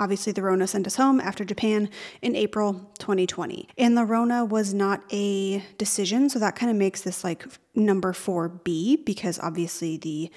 Obviously, 0.00 0.32
the 0.32 0.42
Rona 0.42 0.66
sent 0.66 0.86
us 0.86 0.96
home 0.96 1.20
after 1.20 1.44
Japan 1.44 1.90
in 2.22 2.34
April 2.34 2.90
2020. 2.98 3.68
And 3.76 3.98
the 3.98 4.06
Rona 4.06 4.46
was 4.46 4.72
not 4.72 5.02
a 5.12 5.62
decision, 5.76 6.30
so 6.30 6.38
that 6.38 6.56
kind 6.56 6.70
of 6.70 6.76
makes 6.78 7.02
this 7.02 7.22
like 7.22 7.44
number 7.74 8.14
4B 8.14 9.04
because 9.04 9.38
obviously 9.40 9.98
the 9.98 10.32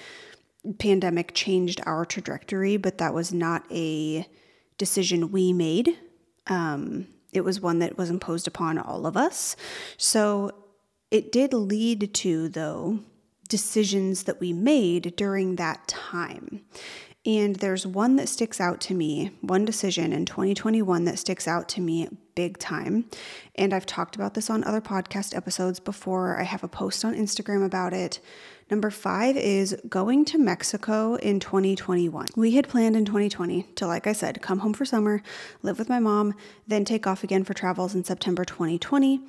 pandemic 0.79 1.33
changed 1.33 1.79
our 1.85 2.03
trajectory, 2.03 2.75
but 2.75 2.97
that 2.97 3.13
was 3.13 3.33
not 3.33 3.63
a 3.71 4.27
decision 4.77 5.31
we 5.31 5.53
made. 5.53 5.97
Um, 6.47 7.07
it 7.31 7.45
was 7.45 7.61
one 7.61 7.79
that 7.79 7.97
was 7.97 8.09
imposed 8.09 8.49
upon 8.49 8.77
all 8.77 9.05
of 9.05 9.15
us. 9.15 9.55
So 9.95 10.51
it 11.09 11.31
did 11.31 11.53
lead 11.53 12.13
to, 12.15 12.49
though, 12.49 12.99
decisions 13.47 14.23
that 14.23 14.41
we 14.41 14.51
made 14.51 15.15
during 15.15 15.55
that 15.55 15.87
time. 15.87 16.65
And 17.25 17.55
there's 17.57 17.87
one 17.87 18.17
that 18.17 18.27
sticks 18.27 18.59
out 18.59 18.81
to 18.81 18.93
me, 18.93 19.31
one 19.41 19.63
decision 19.63 20.11
in 20.11 20.25
2021 20.25 21.05
that 21.05 21.19
sticks 21.19 21.47
out 21.47 21.69
to 21.69 21.81
me 21.81 22.09
big 22.35 22.57
time. 22.57 23.05
And 23.55 23.73
I've 23.73 23.85
talked 23.85 24.15
about 24.15 24.33
this 24.33 24.49
on 24.49 24.63
other 24.63 24.81
podcast 24.81 25.35
episodes 25.35 25.79
before. 25.79 26.39
I 26.39 26.43
have 26.43 26.63
a 26.63 26.67
post 26.67 27.05
on 27.05 27.15
Instagram 27.15 27.65
about 27.65 27.93
it. 27.93 28.19
Number 28.73 28.89
five 28.89 29.35
is 29.35 29.77
going 29.87 30.25
to 30.25 30.37
Mexico 30.37 31.15
in 31.15 31.39
2021. 31.39 32.27
We 32.35 32.55
had 32.55 32.67
planned 32.67 32.95
in 32.95 33.05
2020 33.05 33.63
to, 33.75 33.85
like 33.85 34.07
I 34.07 34.13
said, 34.13 34.41
come 34.41 34.59
home 34.59 34.73
for 34.73 34.85
summer, 34.85 35.21
live 35.61 35.77
with 35.77 35.89
my 35.89 35.99
mom, 35.99 36.33
then 36.67 36.85
take 36.85 37.05
off 37.05 37.23
again 37.23 37.43
for 37.43 37.53
travels 37.53 37.93
in 37.93 38.03
September 38.03 38.45
2020. 38.45 39.21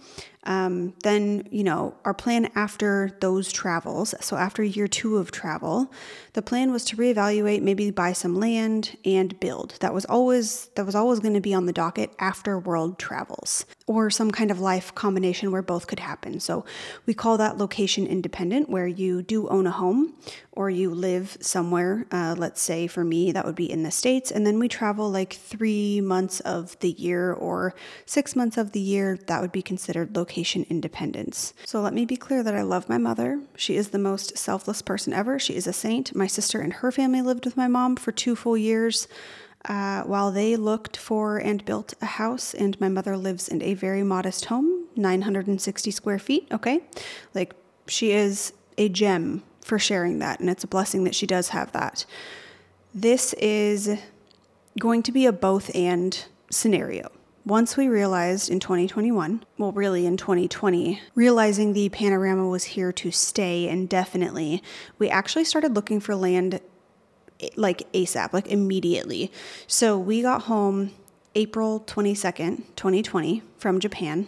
Um, 0.45 0.95
then, 1.03 1.49
you 1.51 1.65
know, 1.65 1.95
our 2.05 2.15
plan 2.15 2.51
after 2.55 3.17
those 3.21 3.51
travels, 3.51 4.15
so 4.21 4.37
after 4.37 4.63
year 4.63 4.87
two 4.87 5.17
of 5.17 5.31
travel, 5.31 5.91
the 6.35 6.43
plan 6.43 6.71
was 6.71 6.85
to 6.87 6.97
reevaluate, 6.97 7.63
maybe 7.63 7.91
buy 7.91 8.13
some 8.13 8.37
land 8.37 8.97
and 9.05 9.39
build. 9.41 9.77
That 9.81 9.95
was 9.95 10.05
always 10.05 10.67
that 10.75 10.85
was 10.85 10.95
always 10.95 11.21
going 11.21 11.35
to 11.35 11.41
be 11.41 11.55
on 11.55 11.67
the 11.67 11.73
docket 11.73 12.13
after 12.19 12.59
world 12.59 12.94
travels, 12.99 13.67
or 13.87 14.11
some 14.11 14.31
kind 14.31 14.51
of 14.51 14.61
life 14.61 14.95
combination 14.95 15.51
where 15.53 15.63
both 15.63 15.87
could 15.87 16.01
happen. 16.01 16.41
So 16.41 16.65
we 17.07 17.15
call 17.15 17.37
that 17.39 17.59
location 17.59 18.07
independent, 18.07 18.69
where 18.69 18.87
you 18.87 19.23
do 19.23 19.49
own 19.49 19.67
a 19.67 19.71
home 19.71 20.15
or 20.53 20.71
you 20.71 20.91
live 20.91 21.37
somewhere. 21.41 22.07
Uh, 22.13 22.35
let's 22.39 22.61
say 22.61 22.87
for 22.87 23.05
me, 23.05 23.33
that 23.33 23.45
would 23.45 23.57
be 23.57 23.71
in 23.71 23.83
the 23.83 23.91
States. 23.91 24.31
And 24.31 24.47
then 24.47 24.59
we 24.59 24.69
travel 24.69 25.11
like 25.11 25.33
three 25.33 26.01
months 26.01 26.41
of 26.41 26.79
the 26.81 26.91
year 26.91 27.33
or 27.33 27.75
six 28.07 28.37
months 28.37 28.57
of 28.57 28.73
the 28.73 28.81
year. 28.81 29.19
That 29.27 29.41
would 29.43 29.53
be 29.53 29.63
considered 29.63 30.15
location 30.15 30.65
independence. 30.71 31.55
So 31.65 31.81
let 31.81 31.93
me 31.93 32.05
be 32.05 32.17
clear 32.17 32.43
that 32.43 32.55
I 32.55 32.63
love 32.63 32.89
my 32.89 32.99
mother. 32.99 33.41
She 33.57 33.77
is 33.77 33.89
the 33.89 33.99
most 33.99 34.39
selfless 34.39 34.81
person 34.83 35.13
ever. 35.13 35.39
She 35.39 35.57
is 35.57 35.67
a 35.67 35.73
saint. 35.73 36.15
My 36.15 36.27
sister 36.27 36.61
and 36.61 36.73
her 36.75 36.93
family 36.93 37.23
lived 37.23 37.45
with 37.45 37.57
my 37.57 37.69
mom 37.69 37.97
for 37.97 38.13
two 38.13 38.37
full 38.37 38.57
years. 38.57 39.09
Uh, 39.67 40.03
while 40.03 40.31
they 40.31 40.57
looked 40.57 40.97
for 40.97 41.39
and 41.39 41.65
built 41.65 41.95
a 42.03 42.07
house, 42.07 42.53
and 42.53 42.79
my 42.81 42.89
mother 42.89 43.17
lives 43.17 43.49
in 43.49 43.63
a 43.63 43.75
very 43.75 44.03
modest 44.03 44.47
home, 44.47 44.87
960 44.97 45.91
square 45.91 46.19
feet. 46.19 46.47
Okay. 46.53 46.81
Like 47.33 47.55
she 47.87 48.13
is 48.13 48.53
a 48.77 48.89
gem 48.89 49.43
for 49.63 49.79
sharing 49.79 50.19
that, 50.19 50.41
and 50.41 50.51
it's 50.51 50.65
a 50.65 50.69
blessing 50.69 51.05
that 51.05 51.15
she 51.15 51.27
does 51.27 51.49
have 51.49 51.73
that. 51.73 52.05
This 52.95 53.33
is 53.35 53.99
going 54.79 55.03
to 55.03 55.13
be 55.13 55.27
a 55.27 55.33
both 55.33 55.75
and 55.75 56.25
scenario. 56.51 57.11
Once 57.47 57.77
we 57.77 57.89
realized 57.89 58.49
in 58.49 58.59
2021, 58.59 59.45
well, 59.59 59.73
really 59.73 60.07
in 60.07 60.17
2020, 60.17 61.01
realizing 61.15 61.73
the 61.73 61.89
panorama 61.91 62.49
was 62.49 62.65
here 62.65 62.91
to 62.91 63.11
stay 63.11 63.69
indefinitely, 63.69 64.63
we 64.99 65.11
actually 65.11 65.45
started 65.45 65.75
looking 65.75 66.01
for 66.01 66.15
land 66.15 66.61
like 67.57 67.91
ASAP, 67.93 68.33
like 68.33 68.49
immediately. 68.49 69.31
So 69.67 69.99
we 69.99 70.23
got 70.23 70.43
home 70.43 70.93
April 71.35 71.81
22nd, 71.81 72.63
2020, 72.77 73.43
from 73.59 73.81
Japan, 73.81 74.27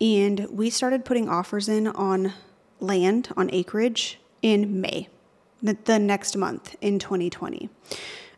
and 0.00 0.46
we 0.50 0.70
started 0.70 1.04
putting 1.04 1.28
offers 1.28 1.68
in 1.68 1.86
on 1.86 2.32
land, 2.80 3.28
on 3.36 3.48
acreage 3.52 4.18
in 4.42 4.80
May, 4.80 5.08
the, 5.62 5.98
next 5.98 6.36
month 6.36 6.76
in 6.80 6.98
2020. 6.98 7.68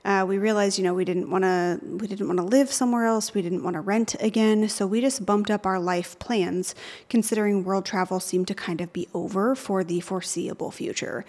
Uh, 0.08 0.24
we 0.24 0.38
realized, 0.38 0.78
you 0.78 0.84
know, 0.84 0.94
we 0.94 1.04
didn't 1.04 1.30
want 1.30 1.44
to 1.44 1.78
we 1.82 2.06
didn't 2.06 2.26
want 2.26 2.38
to 2.38 2.42
live 2.42 2.72
somewhere 2.72 3.04
else. 3.04 3.34
We 3.34 3.42
didn't 3.42 3.62
want 3.62 3.74
to 3.74 3.82
rent 3.82 4.16
again, 4.20 4.66
so 4.70 4.86
we 4.86 5.02
just 5.02 5.26
bumped 5.26 5.50
up 5.50 5.66
our 5.66 5.78
life 5.78 6.18
plans, 6.18 6.74
considering 7.10 7.62
world 7.62 7.84
travel 7.84 8.18
seemed 8.18 8.48
to 8.48 8.54
kind 8.54 8.80
of 8.80 8.90
be 8.90 9.06
over 9.12 9.54
for 9.54 9.84
the 9.84 10.00
foreseeable 10.00 10.70
future. 10.70 11.26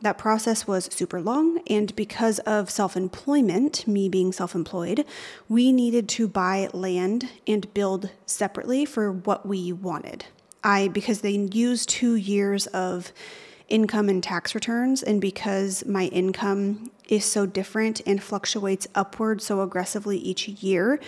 That 0.00 0.16
process 0.16 0.66
was 0.66 0.86
super 0.86 1.20
long, 1.20 1.60
and 1.66 1.94
because 1.94 2.38
of 2.38 2.70
self 2.70 2.96
employment, 2.96 3.86
me 3.86 4.08
being 4.08 4.32
self 4.32 4.54
employed, 4.54 5.04
we 5.46 5.70
needed 5.70 6.08
to 6.10 6.26
buy 6.26 6.70
land 6.72 7.28
and 7.46 7.72
build 7.74 8.08
separately 8.24 8.86
for 8.86 9.12
what 9.12 9.44
we 9.44 9.74
wanted. 9.74 10.24
I 10.64 10.88
because 10.88 11.20
they 11.20 11.32
used 11.52 11.90
two 11.90 12.14
years 12.14 12.66
of 12.68 13.12
income 13.72 14.08
and 14.08 14.22
tax 14.22 14.54
returns, 14.54 15.02
and 15.02 15.20
because 15.20 15.84
my 15.86 16.04
income 16.06 16.90
is 17.08 17.24
so 17.24 17.46
different 17.46 18.00
and 18.06 18.22
fluctuates 18.22 18.86
upward 18.94 19.40
so 19.40 19.62
aggressively 19.62 20.18
each 20.18 20.46
year, 20.46 21.00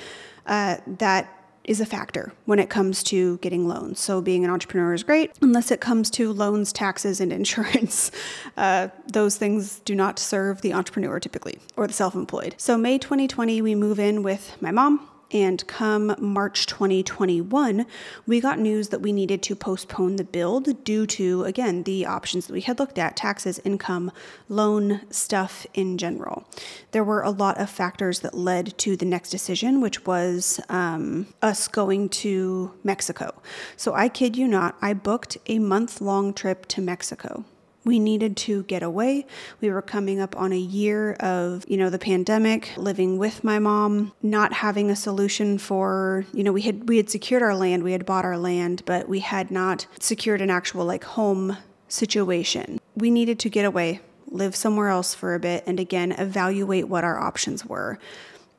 uh, 0.47 0.79
that 0.87 1.29
is 1.65 1.81
a 1.81 1.87
factor 1.87 2.33
when 2.45 2.59
it 2.59 2.69
comes 2.69 3.03
to 3.03 3.39
getting 3.39 3.67
loans. 3.67 4.01
So, 4.01 4.21
being 4.21 4.45
an 4.45 4.51
entrepreneur 4.51 4.93
is 4.95 5.03
great 5.03 5.33
unless 5.41 5.71
it 5.71 5.81
comes 5.81 6.11
to 6.11 6.33
loans, 6.33 6.73
taxes, 6.73 7.21
and 7.21 7.33
insurance. 7.41 8.11
Uh, 8.57 8.89
those 9.13 9.37
things 9.37 9.81
do 9.81 9.95
not 9.95 10.19
serve 10.19 10.61
the 10.61 10.73
entrepreneur 10.73 11.19
typically 11.21 11.59
or 11.77 11.87
the 11.87 11.93
self 11.93 12.15
employed. 12.15 12.55
So, 12.59 12.77
May 12.77 12.99
2020, 12.99 13.63
we 13.63 13.75
move 13.75 13.99
in 13.99 14.23
with 14.23 14.57
my 14.61 14.71
mom, 14.71 15.09
and 15.35 15.67
come 15.67 16.15
March 16.19 16.67
2021, 16.67 17.85
we 18.25 18.41
got 18.41 18.59
news 18.61 18.89
that 18.89 19.01
we 19.01 19.13
needed 19.13 19.43
to 19.43 19.57
postpone 19.57 20.15
the 20.17 20.25
build 20.25 20.85
due 20.85 21.07
to, 21.07 21.43
again, 21.43 21.83
the 21.83 22.07
options 22.07 22.47
that 22.47 22.53
we 22.53 22.61
had 22.61 22.79
looked 22.79 22.99
at 22.99 23.17
taxes, 23.17 23.61
income, 23.65 24.13
loan 24.49 25.01
stuff 25.11 25.67
in 25.75 25.99
general. 25.99 26.47
There 26.93 27.03
were 27.03 27.23
a 27.23 27.31
lot 27.31 27.61
of 27.61 27.69
factors 27.69 28.21
that 28.21 28.35
led 28.35 28.79
to 28.79 28.97
the 28.97 29.05
next 29.05 29.31
decision, 29.31 29.81
which 29.81 30.07
was 30.07 30.61
um, 30.69 31.27
us 31.43 31.67
going 31.67 32.09
to 32.11 32.73
Mexico. 32.85 33.43
So 33.77 33.93
I 33.93 34.09
kid 34.09 34.37
you 34.37 34.47
not, 34.47 34.77
I 34.81 34.95
booked 34.95 35.37
a 35.47 35.59
month 35.59 36.01
long 36.01 36.33
trip 36.33 36.67
to 36.67 36.81
Mexico. 36.81 37.45
We 37.85 37.99
needed 37.99 38.37
to 38.39 38.63
get 38.65 38.83
away. 38.83 39.27
We 39.61 39.71
were 39.71 39.83
coming 39.83 40.19
up 40.21 40.37
on 40.37 40.53
a 40.53 40.59
year 40.59 41.13
of, 41.15 41.65
you 41.69 41.77
know, 41.77 41.91
the 41.91 41.99
pandemic, 41.99 42.73
living 42.77 43.19
with 43.19 43.45
my 43.45 43.59
mom, 43.59 44.13
not 44.23 44.55
having 44.55 44.91
a 44.91 44.97
solution 44.97 45.59
for, 45.59 46.25
you 46.33 46.43
know, 46.43 46.53
we 46.53 46.63
had 46.63 46.89
we 46.89 46.97
had 46.97 47.11
secured 47.11 47.43
our 47.43 47.55
land, 47.55 47.83
we 47.83 47.93
had 47.93 48.07
bought 48.07 48.25
our 48.25 48.39
land, 48.39 48.83
but 48.87 49.09
we 49.09 49.21
had 49.21 49.51
not 49.51 49.87
secured 50.01 50.41
an 50.41 50.51
actual 50.51 50.85
like 50.85 51.05
home 51.05 51.59
situation. 51.89 52.81
We 52.97 53.11
needed 53.11 53.39
to 53.41 53.51
get 53.51 53.65
away, 53.65 54.01
live 54.29 54.57
somewhere 54.57 54.89
else 54.89 55.15
for 55.15 55.35
a 55.35 55.41
bit 55.41 55.65
and 55.67 55.79
again 55.79 56.13
evaluate 56.13 56.89
what 56.89 57.05
our 57.05 57.19
options 57.19 57.67
were 57.67 57.99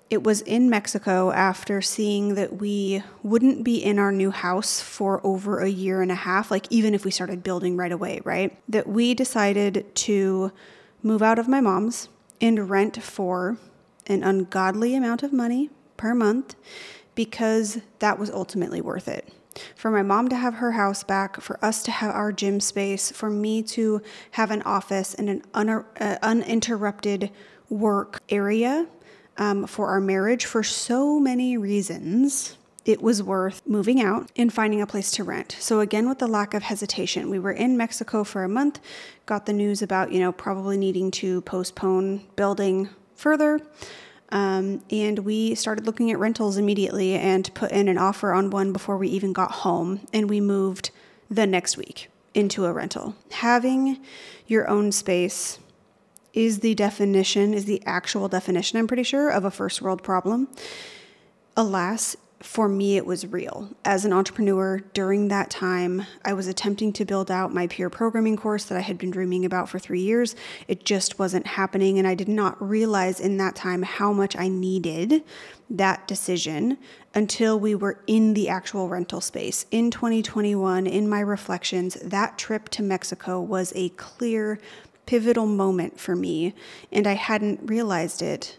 it 0.09 0.23
was 0.23 0.41
in 0.41 0.69
Mexico 0.69 1.31
after 1.31 1.81
seeing 1.81 2.35
that 2.35 2.57
we 2.57 3.01
wouldn't 3.23 3.63
be 3.63 3.83
in 3.83 3.97
our 3.97 4.11
new 4.11 4.31
house 4.31 4.79
for 4.79 5.19
over 5.25 5.59
a 5.59 5.69
year 5.69 6.01
and 6.01 6.11
a 6.11 6.15
half, 6.15 6.51
like 6.51 6.67
even 6.69 6.93
if 6.93 7.03
we 7.03 7.11
started 7.11 7.43
building 7.43 7.75
right 7.75 7.91
away, 7.91 8.21
right? 8.23 8.57
That 8.69 8.87
we 8.87 9.13
decided 9.15 9.93
to 9.95 10.51
move 11.01 11.23
out 11.23 11.39
of 11.39 11.47
my 11.47 11.59
mom's 11.59 12.09
and 12.39 12.69
rent 12.69 13.01
for 13.01 13.57
an 14.05 14.23
ungodly 14.23 14.95
amount 14.95 15.23
of 15.23 15.33
money 15.33 15.71
per 15.97 16.13
month 16.13 16.55
because 17.15 17.79
that 17.99 18.19
was 18.19 18.29
ultimately 18.29 18.81
worth 18.81 19.07
it. 19.07 19.31
for 19.73 19.89
my 19.89 20.01
mom 20.01 20.27
to 20.27 20.35
have 20.35 20.55
her 20.55 20.73
house 20.73 21.03
back, 21.03 21.39
for 21.39 21.63
us 21.63 21.81
to 21.83 21.89
have 21.89 22.13
our 22.13 22.31
gym 22.33 22.59
space, 22.59 23.09
for 23.09 23.29
me 23.29 23.63
to 23.63 24.01
have 24.31 24.51
an 24.51 24.61
office 24.63 25.13
and 25.13 25.29
an 25.29 25.41
uh, 25.53 26.17
uninterrupted 26.21 27.31
work 27.69 28.21
area 28.29 28.85
um, 29.37 29.67
for 29.67 29.87
our 29.87 30.01
marriage, 30.01 30.45
for 30.45 30.63
so 30.63 31.19
many 31.19 31.57
reasons, 31.57 32.57
it 32.85 33.01
was 33.01 33.21
worth 33.23 33.61
moving 33.65 34.01
out 34.01 34.31
and 34.35 34.53
finding 34.53 34.81
a 34.81 34.87
place 34.87 35.11
to 35.11 35.23
rent. 35.23 35.57
So, 35.59 35.79
again, 35.79 36.07
with 36.07 36.19
the 36.19 36.27
lack 36.27 36.53
of 36.53 36.63
hesitation, 36.63 37.29
we 37.29 37.39
were 37.39 37.51
in 37.51 37.77
Mexico 37.77 38.23
for 38.23 38.43
a 38.43 38.49
month, 38.49 38.79
got 39.25 39.45
the 39.45 39.53
news 39.53 39.81
about, 39.81 40.11
you 40.11 40.19
know, 40.19 40.31
probably 40.31 40.77
needing 40.77 41.09
to 41.11 41.41
postpone 41.41 42.25
building 42.35 42.89
further. 43.15 43.59
Um, 44.29 44.83
and 44.91 45.19
we 45.19 45.55
started 45.55 45.85
looking 45.85 46.11
at 46.11 46.19
rentals 46.19 46.57
immediately 46.57 47.13
and 47.13 47.51
put 47.53 47.71
in 47.71 47.87
an 47.87 47.97
offer 47.97 48.33
on 48.33 48.49
one 48.49 48.73
before 48.73 48.97
we 48.97 49.07
even 49.09 49.33
got 49.33 49.51
home. 49.51 50.01
And 50.13 50.29
we 50.29 50.41
moved 50.41 50.91
the 51.29 51.47
next 51.47 51.77
week 51.77 52.09
into 52.33 52.65
a 52.65 52.73
rental. 52.73 53.15
Having 53.31 53.99
your 54.47 54.69
own 54.69 54.91
space 54.91 55.59
is 56.35 56.59
the 56.59 56.75
definition, 56.75 57.53
is 57.53 57.65
the 57.65 57.81
actual 57.85 58.27
definition, 58.27 58.77
I'm 58.77 58.87
pretty 58.87 59.03
sure, 59.03 59.29
of 59.29 59.45
a 59.45 59.51
first 59.51 59.81
world 59.81 60.03
problem. 60.03 60.49
Alas, 61.57 62.17
for 62.41 62.67
me, 62.67 62.97
it 62.97 63.05
was 63.05 63.25
real. 63.25 63.69
As 63.85 64.05
an 64.05 64.13
entrepreneur, 64.13 64.79
during 64.93 65.29
that 65.29 65.49
time, 65.49 66.05
I 66.23 66.33
was 66.33 66.47
attempting 66.47 66.91
to 66.93 67.05
build 67.05 67.31
out 67.31 67.53
my 67.53 67.65
peer 67.67 67.89
programming 67.89 68.35
course 68.35 68.65
that 68.65 68.77
I 68.77 68.81
had 68.81 68.97
been 68.97 69.09
dreaming 69.09 69.45
about 69.45 69.69
for 69.69 69.79
three 69.79 70.01
years. 70.01 70.35
It 70.67 70.83
just 70.83 71.17
wasn't 71.17 71.47
happening, 71.47 71.97
and 71.97 72.07
I 72.07 72.13
did 72.13 72.27
not 72.27 72.61
realize 72.61 73.19
in 73.19 73.37
that 73.37 73.55
time 73.55 73.83
how 73.83 74.11
much 74.11 74.35
I 74.35 74.49
needed 74.49 75.23
that 75.69 76.07
decision 76.07 76.77
until 77.15 77.59
we 77.59 77.73
were 77.73 77.99
in 78.05 78.33
the 78.33 78.49
actual 78.49 78.89
rental 78.89 79.21
space. 79.21 79.65
In 79.71 79.89
2021, 79.89 80.85
in 80.85 81.09
my 81.09 81.21
reflections, 81.21 81.95
that 82.03 82.37
trip 82.37 82.69
to 82.69 82.83
Mexico 82.83 83.41
was 83.41 83.71
a 83.75 83.89
clear, 83.89 84.59
pivotal 85.05 85.45
moment 85.45 85.99
for 85.99 86.15
me, 86.15 86.53
and 86.91 87.07
I 87.07 87.13
hadn't 87.13 87.69
realized 87.69 88.21
it 88.21 88.57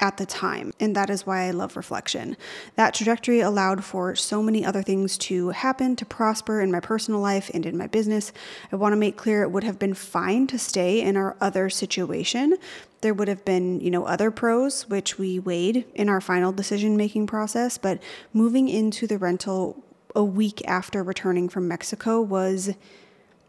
at 0.00 0.16
the 0.16 0.26
time. 0.26 0.72
And 0.80 0.96
that 0.96 1.10
is 1.10 1.26
why 1.26 1.42
I 1.42 1.50
love 1.50 1.76
reflection. 1.76 2.36
That 2.76 2.94
trajectory 2.94 3.40
allowed 3.40 3.84
for 3.84 4.16
so 4.16 4.42
many 4.42 4.64
other 4.64 4.82
things 4.82 5.18
to 5.18 5.50
happen, 5.50 5.94
to 5.96 6.06
prosper 6.06 6.60
in 6.60 6.72
my 6.72 6.80
personal 6.80 7.20
life 7.20 7.50
and 7.52 7.66
in 7.66 7.76
my 7.76 7.86
business. 7.86 8.32
I 8.72 8.76
want 8.76 8.92
to 8.92 8.96
make 8.96 9.16
clear 9.16 9.42
it 9.42 9.50
would 9.50 9.64
have 9.64 9.78
been 9.78 9.94
fine 9.94 10.46
to 10.48 10.58
stay 10.58 11.00
in 11.02 11.16
our 11.16 11.36
other 11.40 11.68
situation. 11.68 12.56
There 13.02 13.14
would 13.14 13.28
have 13.28 13.44
been, 13.44 13.80
you 13.80 13.90
know, 13.90 14.06
other 14.06 14.30
pros, 14.30 14.88
which 14.88 15.18
we 15.18 15.38
weighed 15.38 15.84
in 15.94 16.08
our 16.08 16.20
final 16.20 16.52
decision 16.52 16.96
making 16.96 17.26
process. 17.26 17.78
But 17.78 18.02
moving 18.32 18.68
into 18.68 19.06
the 19.06 19.18
rental 19.18 19.84
a 20.14 20.24
week 20.24 20.66
after 20.66 21.02
returning 21.02 21.48
from 21.48 21.68
Mexico 21.68 22.20
was 22.20 22.74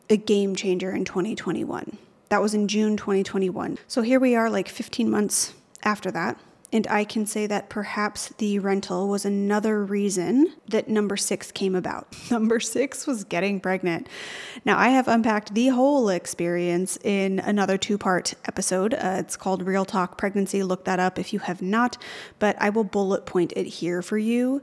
a 0.10 0.18
game 0.18 0.56
changer 0.56 0.92
in 0.92 1.06
2021. 1.06 1.98
That 2.32 2.42
was 2.42 2.54
in 2.54 2.70
June 2.70 2.96
2021. 2.96 3.78
So 3.90 4.02
here 4.02 4.18
we 4.18 4.38
are, 4.38 4.50
like 4.50 4.70
15 4.70 5.10
months 5.10 5.54
after 5.84 6.10
that. 6.12 6.40
And 6.72 6.88
I 6.88 7.04
can 7.04 7.26
say 7.26 7.46
that 7.48 7.68
perhaps 7.68 8.30
the 8.38 8.58
rental 8.60 9.10
was 9.10 9.26
another 9.26 9.84
reason 9.84 10.54
that 10.70 10.88
number 10.88 11.18
six 11.18 11.52
came 11.52 11.76
about. 11.76 12.08
Number 12.32 12.62
six 12.62 13.06
was 13.06 13.26
getting 13.26 13.60
pregnant. 13.60 14.08
Now, 14.64 14.80
I 14.80 14.92
have 14.92 15.10
unpacked 15.10 15.54
the 15.54 15.68
whole 15.68 16.08
experience 16.08 16.98
in 17.04 17.40
another 17.40 17.78
two 17.78 17.98
part 17.98 18.34
episode. 18.46 18.94
Uh, 18.94 19.18
it's 19.20 19.36
called 19.36 19.64
Real 19.64 19.84
Talk 19.84 20.18
Pregnancy. 20.18 20.64
Look 20.64 20.86
that 20.86 21.02
up 21.02 21.20
if 21.20 21.34
you 21.34 21.40
have 21.40 21.62
not, 21.62 21.98
but 22.40 22.56
I 22.62 22.70
will 22.70 22.86
bullet 22.86 23.26
point 23.26 23.52
it 23.58 23.66
here 23.66 24.02
for 24.02 24.18
you 24.18 24.62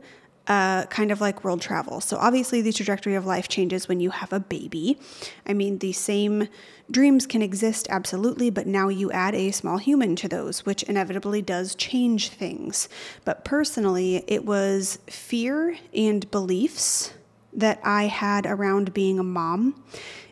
uh, 0.49 0.87
kind 0.87 1.12
of 1.12 1.21
like 1.21 1.45
world 1.45 1.61
travel. 1.61 2.00
So, 2.00 2.17
obviously, 2.17 2.62
the 2.62 2.73
trajectory 2.73 3.14
of 3.14 3.26
life 3.26 3.49
changes 3.49 3.87
when 3.87 4.00
you 4.00 4.11
have 4.11 4.33
a 4.33 4.40
baby. 4.40 4.99
I 5.47 5.52
mean, 5.52 5.78
the 5.78 5.93
same 5.93 6.49
dreams 6.90 7.26
can 7.26 7.43
exist 7.43 7.87
absolutely, 7.90 8.49
but 8.49 8.67
now 8.67 8.88
you 8.88 9.12
add 9.12 9.35
a 9.35 9.50
small 9.50 9.76
human 9.76 10.17
to 10.17 10.28
those, 10.28 10.64
which 10.64 10.83
inevitably 10.85 11.43
does 11.43 11.75
change 11.75 12.31
things. 12.31 12.88
But 13.26 13.45
personally, 13.45 14.25
it 14.26 14.47
was 14.47 14.99
fear 15.07 15.76
and 15.94 16.29
beliefs 16.31 17.12
that 17.53 17.79
I 17.85 18.05
had 18.05 18.46
around 18.46 18.94
being 18.94 19.18
a 19.18 19.25
mom 19.25 19.83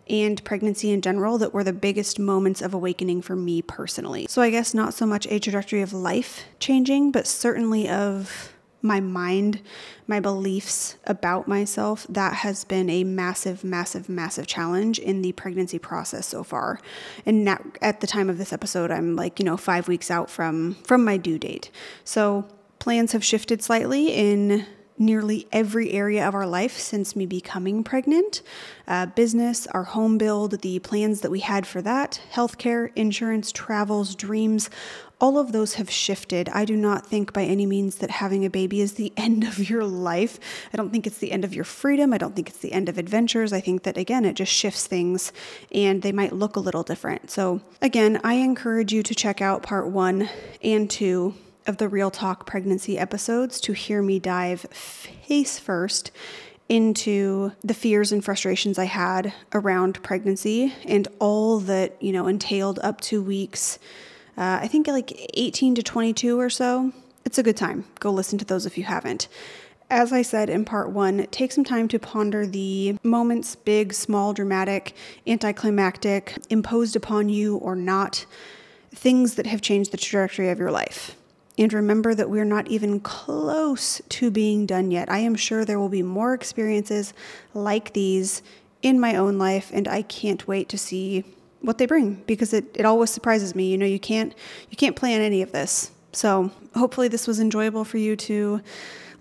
and 0.09 0.43
pregnancy 0.45 0.93
in 0.93 1.03
general 1.03 1.37
that 1.39 1.53
were 1.53 1.65
the 1.65 1.73
biggest 1.73 2.19
moments 2.19 2.63
of 2.63 2.73
awakening 2.73 3.21
for 3.21 3.37
me 3.37 3.61
personally. 3.61 4.27
So, 4.31 4.41
I 4.41 4.49
guess 4.49 4.73
not 4.73 4.95
so 4.95 5.05
much 5.05 5.27
a 5.27 5.39
trajectory 5.39 5.83
of 5.83 5.93
life 5.93 6.45
changing, 6.59 7.11
but 7.11 7.27
certainly 7.27 7.87
of 7.87 8.56
my 8.83 9.01
mind, 9.01 9.61
my 10.07 10.21
beliefs 10.21 10.97
about 11.05 11.49
myself, 11.49 12.07
that 12.09 12.35
has 12.35 12.65
been 12.65 12.89
a 12.89 13.05
massive, 13.05 13.65
massive, 13.65 14.09
massive 14.09 14.47
challenge 14.47 14.99
in 14.99 15.23
the 15.23 15.33
pregnancy 15.33 15.79
process 15.79 16.27
so 16.27 16.45
far. 16.45 16.81
And 17.25 17.45
now, 17.45 17.59
at 17.83 18.01
the 18.01 18.07
time 18.07 18.31
of 18.31 18.39
this 18.39 18.53
episode, 18.53 18.91
I'm 18.91 19.17
like, 19.17 19.39
you 19.39 19.45
know, 19.45 19.57
five 19.57 19.89
weeks 19.89 20.11
out 20.11 20.31
from 20.31 20.75
from 20.85 21.05
my 21.05 21.17
due 21.17 21.39
date. 21.39 21.71
So 22.05 22.47
plans 22.79 23.13
have 23.13 23.25
shifted 23.25 23.63
slightly 23.63 24.09
in 24.09 24.67
nearly 24.99 25.47
every 25.53 25.93
area 25.93 26.27
of 26.27 26.35
our 26.35 26.47
life 26.47 26.79
since 26.79 27.15
me 27.15 27.27
becoming 27.27 27.85
pregnant 27.85 28.43
uh, 28.89 29.07
business, 29.07 29.67
our 29.69 29.85
home 29.85 30.19
build, 30.19 30.61
the 30.63 30.79
plans 30.79 31.21
that 31.21 31.31
we 31.31 31.41
had 31.41 31.67
for 31.67 31.83
that, 31.83 32.21
healthcare, 32.33 32.91
insurance, 32.95 33.53
travels, 33.53 34.15
dreams, 34.15 34.71
all 35.19 35.39
of 35.39 35.53
those 35.53 35.75
have 35.75 35.91
shifted. 35.91 36.49
I 36.51 36.65
do 36.67 36.77
not 36.77 37.07
think 37.07 37.33
by 37.33 37.45
any 37.45 37.65
means 37.65 37.97
that 37.97 38.11
having 38.11 38.45
a 38.45 38.51
baby 38.51 38.81
is 38.81 38.95
the 38.95 39.13
end 39.17 39.45
of 39.45 39.71
your 39.71 39.85
life. 39.85 40.39
I 40.73 40.77
don't 40.77 40.91
think 40.91 41.07
it's 41.07 41.19
the 41.19 41.33
end 41.33 41.45
of 41.45 41.55
your 41.55 41.65
freedom. 41.65 42.13
I 42.13 42.19
don't 42.19 42.37
think 42.37 42.49
it's 42.49 42.59
the 42.59 42.73
end 42.73 42.89
of 42.89 42.99
adventures. 42.99 43.53
I 43.53 43.61
think 43.61 43.85
that, 43.85 43.97
again, 43.97 44.25
it 44.25 44.35
just 44.35 44.53
shifts 44.53 44.87
things 44.87 45.33
and 45.73 46.03
they 46.03 46.13
might 46.13 46.33
look 46.33 46.57
a 46.57 46.61
little 46.61 46.83
different. 46.83 47.31
So, 47.31 47.61
again, 47.81 48.21
I 48.25 48.35
encourage 48.35 48.93
you 48.93 49.03
to 49.03 49.15
check 49.15 49.41
out 49.41 49.63
part 49.63 49.89
one 49.89 50.29
and 50.63 50.91
two 50.91 51.35
of 51.67 51.79
the 51.79 51.89
Real 51.89 52.11
Talk 52.11 52.47
pregnancy 52.47 52.99
episodes 52.99 53.61
to 53.63 53.73
hear 53.73 54.03
me 54.03 54.19
dive 54.19 54.61
face 54.71 55.59
first 55.59 56.11
into 56.69 57.53
the 57.63 57.75
fears 57.75 58.11
and 58.11 58.25
frustrations 58.25 58.79
I 58.79 58.87
had 58.87 59.33
around 59.55 60.03
pregnancy 60.03 60.75
and 60.85 61.07
all 61.19 61.61
that, 61.61 62.01
you 62.03 62.13
know, 62.13 62.27
entailed 62.27 62.79
up 62.81 63.01
to 63.03 63.23
weeks 63.23 63.79
uh, 64.37 64.59
I 64.61 64.69
think 64.69 64.87
like 64.87 65.31
18 65.35 65.77
to 65.77 65.83
22 65.83 66.39
or 66.39 66.51
so. 66.51 66.93
It's 67.25 67.39
a 67.39 67.43
good 67.43 67.57
time. 67.57 67.87
Go 68.01 68.11
listen 68.11 68.39
to 68.39 68.45
those 68.45 68.67
if 68.67 68.77
you 68.77 68.85
haven't. 68.85 69.29
As 69.89 70.13
I 70.13 70.23
said 70.23 70.51
in 70.51 70.65
part 70.65 70.91
one, 70.91 71.27
take 71.31 71.53
some 71.53 71.65
time 71.65 71.89
to 71.89 71.99
ponder 71.99 72.47
the 72.47 72.99
moments, 73.03 73.55
big, 73.57 73.95
small, 73.95 74.35
dramatic, 74.35 74.95
anticlimactic, 75.27 76.37
imposed 76.51 76.97
upon 76.97 77.29
you 77.29 77.57
or 77.57 77.77
not, 77.77 78.27
things 78.91 79.37
that 79.37 79.47
have 79.47 79.63
changed 79.63 79.93
the 79.93 79.97
trajectory 79.97 80.51
of 80.51 80.59
your 80.59 80.71
life. 80.71 81.17
And 81.59 81.73
remember 81.73 82.15
that 82.15 82.29
we're 82.29 82.45
not 82.45 82.69
even 82.69 83.01
close 83.01 84.03
to 84.11 84.31
being 84.31 84.67
done 84.67 84.91
yet. 84.91 85.11
I 85.11 85.19
am 85.19 85.35
sure 85.35 85.65
there 85.65 85.79
will 85.79 85.89
be 85.89 86.03
more 86.03 86.35
experiences 86.35 87.15
like 87.55 87.95
these 87.95 88.43
in 88.83 89.01
my 89.01 89.17
own 89.17 89.39
life, 89.39 89.71
and 89.73 89.89
I 89.89 90.03
can't 90.03 90.47
wait 90.47 90.69
to 90.69 90.79
see 90.79 91.25
what 91.63 91.79
they 91.79 91.87
bring 91.87 92.23
because 92.27 92.53
it, 92.53 92.65
it 92.75 92.85
always 92.85 93.11
surprises 93.11 93.55
me. 93.55 93.71
You 93.71 93.79
know, 93.79 93.87
you 93.87 93.99
can't 93.99 94.35
you 94.71 94.77
can't 94.77 94.97
plan 94.97 95.21
any 95.21 95.43
of 95.43 95.53
this. 95.53 95.91
So 96.13 96.51
hopefully 96.75 97.09
this 97.09 97.27
was 97.27 97.41
enjoyable 97.41 97.85
for 97.85 97.99
you 97.99 98.17
to 98.17 98.61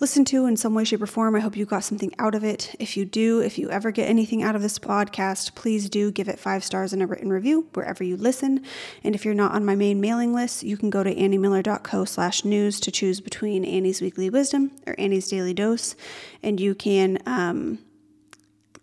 listen 0.06 0.24
to 0.24 0.46
in 0.46 0.56
some 0.56 0.76
way, 0.76 0.84
shape, 0.84 1.02
or 1.02 1.08
form. 1.08 1.36
I 1.36 1.40
hope 1.40 1.58
you 1.58 1.66
got 1.66 1.84
something 1.84 2.14
out 2.20 2.36
of 2.36 2.44
it. 2.44 2.76
If 2.78 2.96
you 2.96 3.06
do, 3.06 3.40
if 3.40 3.58
you 3.58 3.72
ever 3.72 3.90
get 3.90 4.08
anything 4.08 4.44
out 4.44 4.56
of 4.56 4.62
this 4.62 4.78
podcast, 4.78 5.56
please 5.56 5.90
do 5.90 6.12
give 6.12 6.30
it 6.30 6.38
five 6.38 6.64
stars 6.64 6.94
and 6.94 7.02
a 7.02 7.08
written 7.08 7.32
review 7.32 7.68
wherever 7.74 8.04
you 8.04 8.16
listen. 8.16 8.64
And 9.04 9.16
if 9.16 9.26
you're 9.26 9.34
not 9.34 9.54
on 9.54 9.66
my 9.66 9.74
main 9.74 10.00
mailing 10.00 10.32
list, 10.32 10.62
you 10.62 10.78
can 10.78 10.92
go 10.92 11.02
to 11.02 11.12
anniemiller.co 11.12 12.06
slash 12.06 12.46
news 12.46 12.80
to 12.82 12.92
choose 12.92 13.20
between 13.20 13.66
Annie's 13.66 14.00
Weekly 14.00 14.30
Wisdom 14.30 14.74
or 14.86 14.94
Annie's 15.00 15.28
Daily 15.28 15.56
Dose. 15.56 15.96
And 16.44 16.60
you 16.60 16.76
can 16.76 17.18
um, 17.26 17.80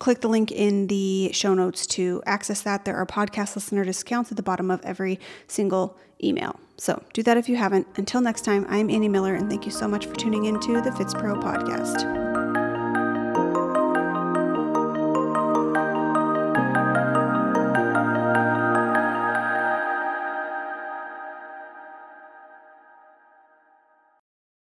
click 0.01 0.23
the 0.23 0.29
link 0.29 0.51
in 0.51 0.89
the 0.89 1.31
show 1.33 1.55
notes 1.55 1.87
to 1.99 2.21
access 2.27 2.63
that. 2.63 2.85
There 2.85 2.97
are 2.97 3.07
podcast 3.07 3.55
listener 3.55 3.85
discounts 3.85 4.33
at 4.33 4.37
the 4.37 4.43
bottom 4.43 4.73
of 4.73 4.85
every 4.85 5.21
single 5.47 5.97
email. 6.21 6.59
So 6.77 7.03
do 7.13 7.23
that 7.23 7.37
if 7.37 7.49
you 7.49 7.57
haven't. 7.57 7.87
Until 7.97 8.21
next 8.21 8.45
time, 8.45 8.67
I'm 8.69 8.91
Annie 8.91 9.09
Miller, 9.09 9.35
and 9.35 9.49
thank 9.49 9.65
you 9.65 9.73
so 9.73 9.87
much 9.87 10.07
for 10.07 10.15
tuning 10.15 10.47
into 10.47 10.81
the 10.81 10.91
FitsPro 10.91 11.43
podcast. 11.43 12.22